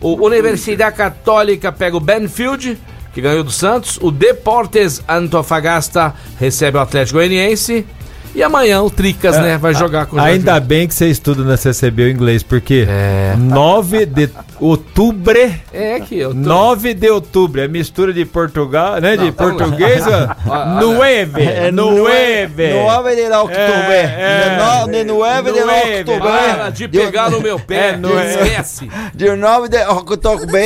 [0.00, 2.78] O Universidade Católica pega o Benfield,
[3.14, 3.98] que ganhou do Santos.
[4.02, 7.86] O Deportes Antofagasta recebe o Atlético Goianiense.
[8.34, 11.56] E amanhã o Tricas, né, vai jogar com o Ainda bem que você estuda na
[11.56, 13.34] CCB o inglês, porque É.
[13.38, 15.38] 9 de outubro.
[15.72, 16.36] É que eu tô...
[16.36, 19.16] 9 de outubro, é mistura de Portugal, né?
[19.16, 20.80] de Não, tá português, ó.
[20.80, 22.72] Nueve, É nueve.
[22.72, 23.52] Nove de outubro.
[23.58, 24.48] É, é.
[24.48, 25.50] De nove de Nueve.
[25.98, 26.28] outubro.
[26.28, 28.30] Para de pegar no meu pé, É, não é.
[28.30, 28.88] esquece.
[29.14, 30.12] De nove de outubro.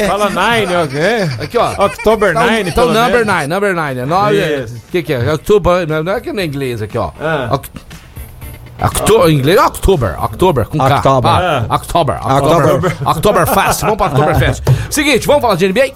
[0.07, 1.43] Fala nine, ó.
[1.43, 1.85] Aqui, ó.
[1.87, 3.27] October Então, 9, então pelo number menos.
[3.27, 4.01] 9, number 9.
[4.01, 4.63] É 9.
[4.65, 4.77] Isso.
[4.77, 5.33] O que, que é?
[5.33, 7.11] Outubro, não não é que é no inglês aqui, ó.
[7.21, 7.49] Ah.
[7.57, 7.71] Oct-
[8.79, 10.97] Octo- em inglês October, October, com K.
[10.97, 11.31] October.
[11.31, 13.81] Ah, October, October, October Fest.
[13.81, 14.63] Vamos para October Fest.
[14.91, 15.93] Seguinte, vamos falar de NBA?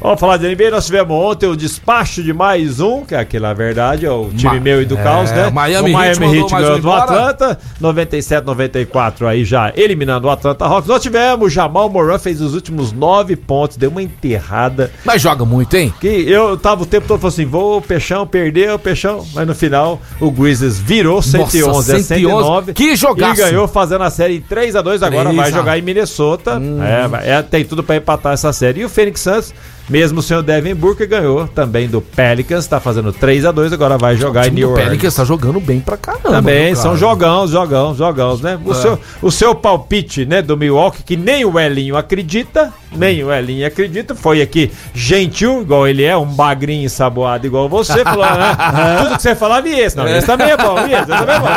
[0.00, 3.40] Vamos falar de NBA, nós tivemos ontem o despacho de mais um, que é aqui
[3.40, 5.48] na verdade é o time Ma- meu e do é, Caos, né?
[5.48, 6.92] o Miami o Miami Heat ganhou um do.
[6.92, 10.88] Atlanta, 97, 94 aí já eliminando o Atlanta Hawks.
[10.88, 14.92] Nós tivemos Jamal Moran, fez os últimos nove pontos, deu uma enterrada.
[15.04, 15.92] Mas joga muito, hein?
[16.00, 20.00] Que eu tava o tempo todo falando assim, vou, Peixão, perdeu Peixão, mas no final
[20.20, 23.40] o Grizzlies virou 111 a 109 Que jogaço.
[23.40, 26.60] e ganhou fazendo a série em 3 a 2 agora 3 vai jogar em Minnesota.
[26.86, 28.82] É, vai- é, tem tudo pra empatar essa série.
[28.82, 29.52] E o Phoenix Suns,
[29.88, 33.96] mesmo sem o Devin Booker, ganhou também do Pelicans, tá fazendo 3 a 2 agora
[33.98, 34.88] vai jogar em O New Orleans.
[34.88, 36.28] Pelicans tá jogando bem pra caramba.
[36.30, 36.96] Também, são cara?
[36.96, 38.58] jogãos, jogãos, jogãos, né?
[38.64, 38.74] O, É.
[38.74, 43.66] seu, o seu palpite, né, do Milwaukee, que nem o Elinho acredita, nem o Elinho
[43.66, 48.56] acredita, foi aqui gentil, igual ele é, um bagrinho ensaboado igual você, falou, né?
[49.02, 49.96] Tudo que você falava, e esse?
[49.96, 51.48] Não, esse também é bom, e esse também é bom.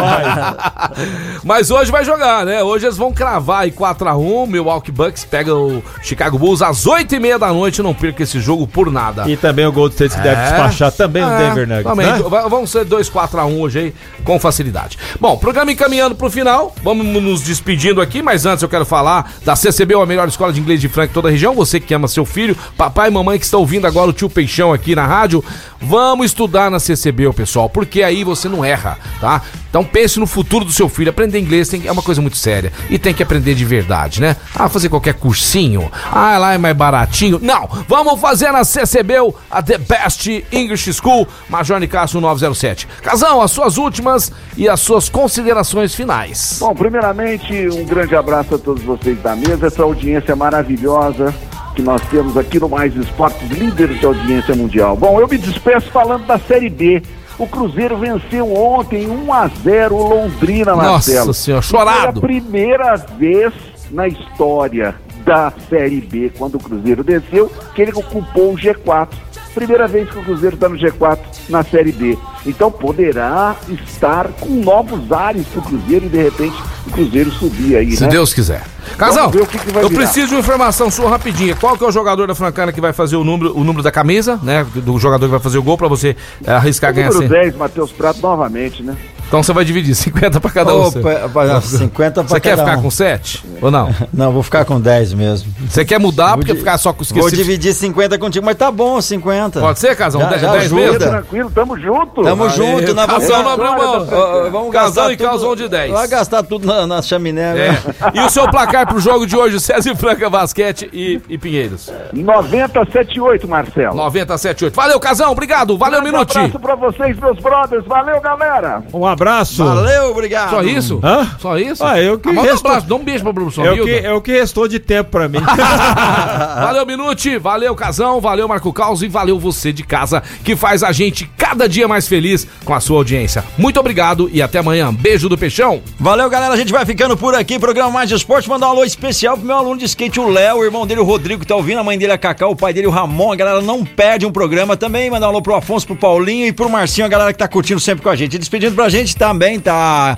[1.44, 2.64] Mas hoje vai jogar, né?
[2.64, 4.48] Hoje eles vão cravar aí 4x1.
[4.48, 7.82] Milwaukee Bucks pega o Chicago Bulls às 8h30 da noite.
[7.82, 9.30] Não perca esse jogo por nada.
[9.30, 12.06] E também o Gold State que deve despachar também o É, Denver Nuggets, também.
[12.08, 12.20] né?
[12.50, 13.94] Vamos ser 2 4x1 hoje aí,
[14.24, 14.98] com facilidade.
[15.20, 16.74] Bom, programa encaminhando pro final.
[16.84, 20.60] Vamos nos despedindo aqui, mas antes eu quero falar da CCB, a melhor escola de
[20.60, 21.54] inglês de Franca em toda a região.
[21.56, 24.72] Você que ama seu filho, papai e mamãe que estão ouvindo agora o tio Peixão
[24.74, 25.44] aqui na rádio,
[25.80, 29.42] vamos estudar na CCB, pessoal, porque aí você não erra, tá?
[29.70, 31.10] Então pense no futuro do seu filho.
[31.10, 34.36] Aprender inglês tem- é uma coisa muito séria e tem que aprender de verdade, né?
[34.56, 35.90] Ah, fazer qualquer cursinho.
[36.12, 37.40] Ah, lá é mais baratinho.
[37.42, 39.14] Não, vamos fazer na CCB,
[39.50, 42.88] a The Best English School, Major Nicasso 907.
[43.02, 46.58] Casão, as suas últimas e as suas considerações finais.
[46.60, 51.34] Bom, primeiramente, um grande abraço a todos vocês da mesa, essa audiência maravilhosa
[51.76, 54.96] que nós temos aqui no Mais Esportes, líderes de audiência mundial.
[54.98, 57.02] Bom, eu me despeço falando da Série B.
[57.40, 61.28] O Cruzeiro venceu ontem 1 a 0 o Londrina, Marcelo.
[61.28, 62.20] Nossa senhora, Foi chorado.
[62.20, 63.54] a primeira vez
[63.90, 64.96] na história
[65.26, 69.10] da Série B, quando o Cruzeiro desceu, que ele ocupou o G4.
[69.54, 71.20] Primeira vez que o Cruzeiro está no G4
[71.50, 72.18] na Série B.
[72.46, 76.56] Então poderá estar com novos ares para o Cruzeiro e de repente
[76.88, 78.10] o Cruzeiro subir aí, Se né?
[78.10, 78.64] Deus quiser.
[78.94, 79.90] O que que eu virar.
[79.90, 81.56] preciso de uma informação sua rapidinha.
[81.56, 83.92] Qual que é o jogador da Francana que vai fazer o número, o número da
[83.92, 84.66] camisa, né?
[84.74, 86.16] Do jogador que vai fazer o gol pra você
[86.46, 87.42] eh, arriscar ganhar Número 100.
[87.42, 88.96] 10, Matheus Prato, novamente, né?
[89.32, 90.88] Então você vai dividir 50 pra cada um.
[90.88, 92.82] Opa, pa- 50 pra Você quer cada ficar um.
[92.82, 93.90] com 7 ou não?
[94.14, 95.50] Não, vou ficar com 10 mesmo.
[95.70, 97.38] Você quer mudar porque di- ficar só com Vou esquecido?
[97.38, 99.62] dividir 50 contigo, mas tá bom, 50.
[99.62, 100.20] Pode ser, Casão?
[100.20, 100.82] Já- 10 já 10 ajuda.
[100.82, 101.00] mesmo?
[101.00, 102.24] Tranquilo, tamo junto.
[102.24, 104.08] Tamo Aê, junto, nós vamos Casão não abriu mão.
[104.12, 105.92] ó, vamos Casão gastar e Casão de 10.
[105.94, 107.42] Vai gastar tudo na, na chaminé.
[107.58, 107.72] É.
[107.72, 107.80] né?
[108.14, 111.90] E o seu placar pro jogo de hoje, César e Franca Basquete e, e Pinheiros?
[112.12, 113.96] 9078, Marcelo.
[113.96, 114.76] 9078.
[114.76, 115.78] Valeu, Casão, obrigado.
[115.78, 116.38] Valeu, Um Minuti.
[116.38, 117.86] abraço pra vocês, meus brothers.
[117.86, 118.84] Valeu, galera.
[118.94, 119.21] Um abraço.
[119.64, 120.50] Valeu, obrigado.
[120.52, 121.00] Só isso?
[121.04, 121.28] Hã?
[121.40, 121.84] Só isso?
[121.84, 123.74] Ah, eu que Ah, manda um resto- abraço, dá um beijo pra produção, É o,
[123.74, 124.08] que, Hilda.
[124.08, 125.40] é o que restou de tempo pra mim.
[126.62, 130.92] Valeu, Minuti, valeu, Casão, valeu, Marco Caos e valeu você de casa que faz a
[130.92, 133.44] gente cada dia mais feliz com a sua audiência.
[133.58, 134.94] Muito obrigado e até amanhã.
[134.94, 135.82] Beijo do Peixão.
[136.00, 136.54] Valeu, galera.
[136.54, 137.60] A gente vai ficando por aqui.
[137.60, 138.50] Programa Mais de Esporte.
[138.50, 141.04] Mandar um alô especial pro meu aluno de skate, o Léo, o irmão dele, o
[141.04, 143.32] Rodrigo, que tá ouvindo, a mãe dele, a Cacau, o pai dele, o Ramon.
[143.32, 145.10] A galera não perde um programa também.
[145.10, 147.80] Mandar um alô pro Afonso, pro Paulinho e pro Marcinho, a galera que tá curtindo
[147.80, 148.36] sempre com a gente.
[148.36, 150.18] E despedindo pra gente também, tá.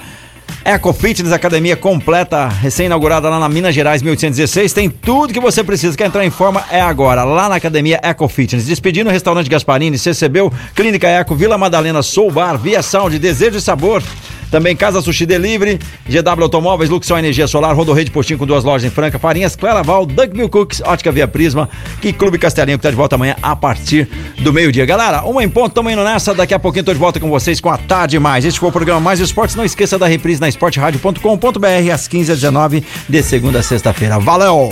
[0.65, 4.71] Eco Fitness, academia completa, recém-inaugurada lá na Minas Gerais, 1816.
[4.71, 5.97] Tem tudo que você precisa.
[5.97, 6.63] Quer entrar em forma?
[6.71, 8.65] É agora, lá na academia Eco Fitness.
[8.65, 13.61] Despedindo o restaurante Gasparini, CCBU, Clínica Eco, Vila Madalena, Soul Bar, Via Sound, Desejo e
[13.61, 14.01] Sabor.
[14.53, 18.85] Também Casa Sushi Delivery, GW Automóveis, Luxão Energia Solar, Rodorreio de Postinho com duas lojas
[18.85, 21.67] em Franca, Farinhas, Claraval, Duckville Cooks, Ótica Via Prisma
[22.03, 24.07] e Clube Castelinho, que tá de volta amanhã a partir
[24.43, 24.85] do meio-dia.
[24.85, 26.35] Galera, uma em ponto, tamo indo nessa.
[26.35, 28.45] Daqui a pouquinho tô de volta com vocês com a Tarde Mais.
[28.45, 29.55] Este foi o programa Mais Esportes.
[29.55, 34.19] Não esqueça da reprise na esporteradio.com.br às 15 h 19 de segunda a sexta-feira.
[34.19, 34.71] Valeu!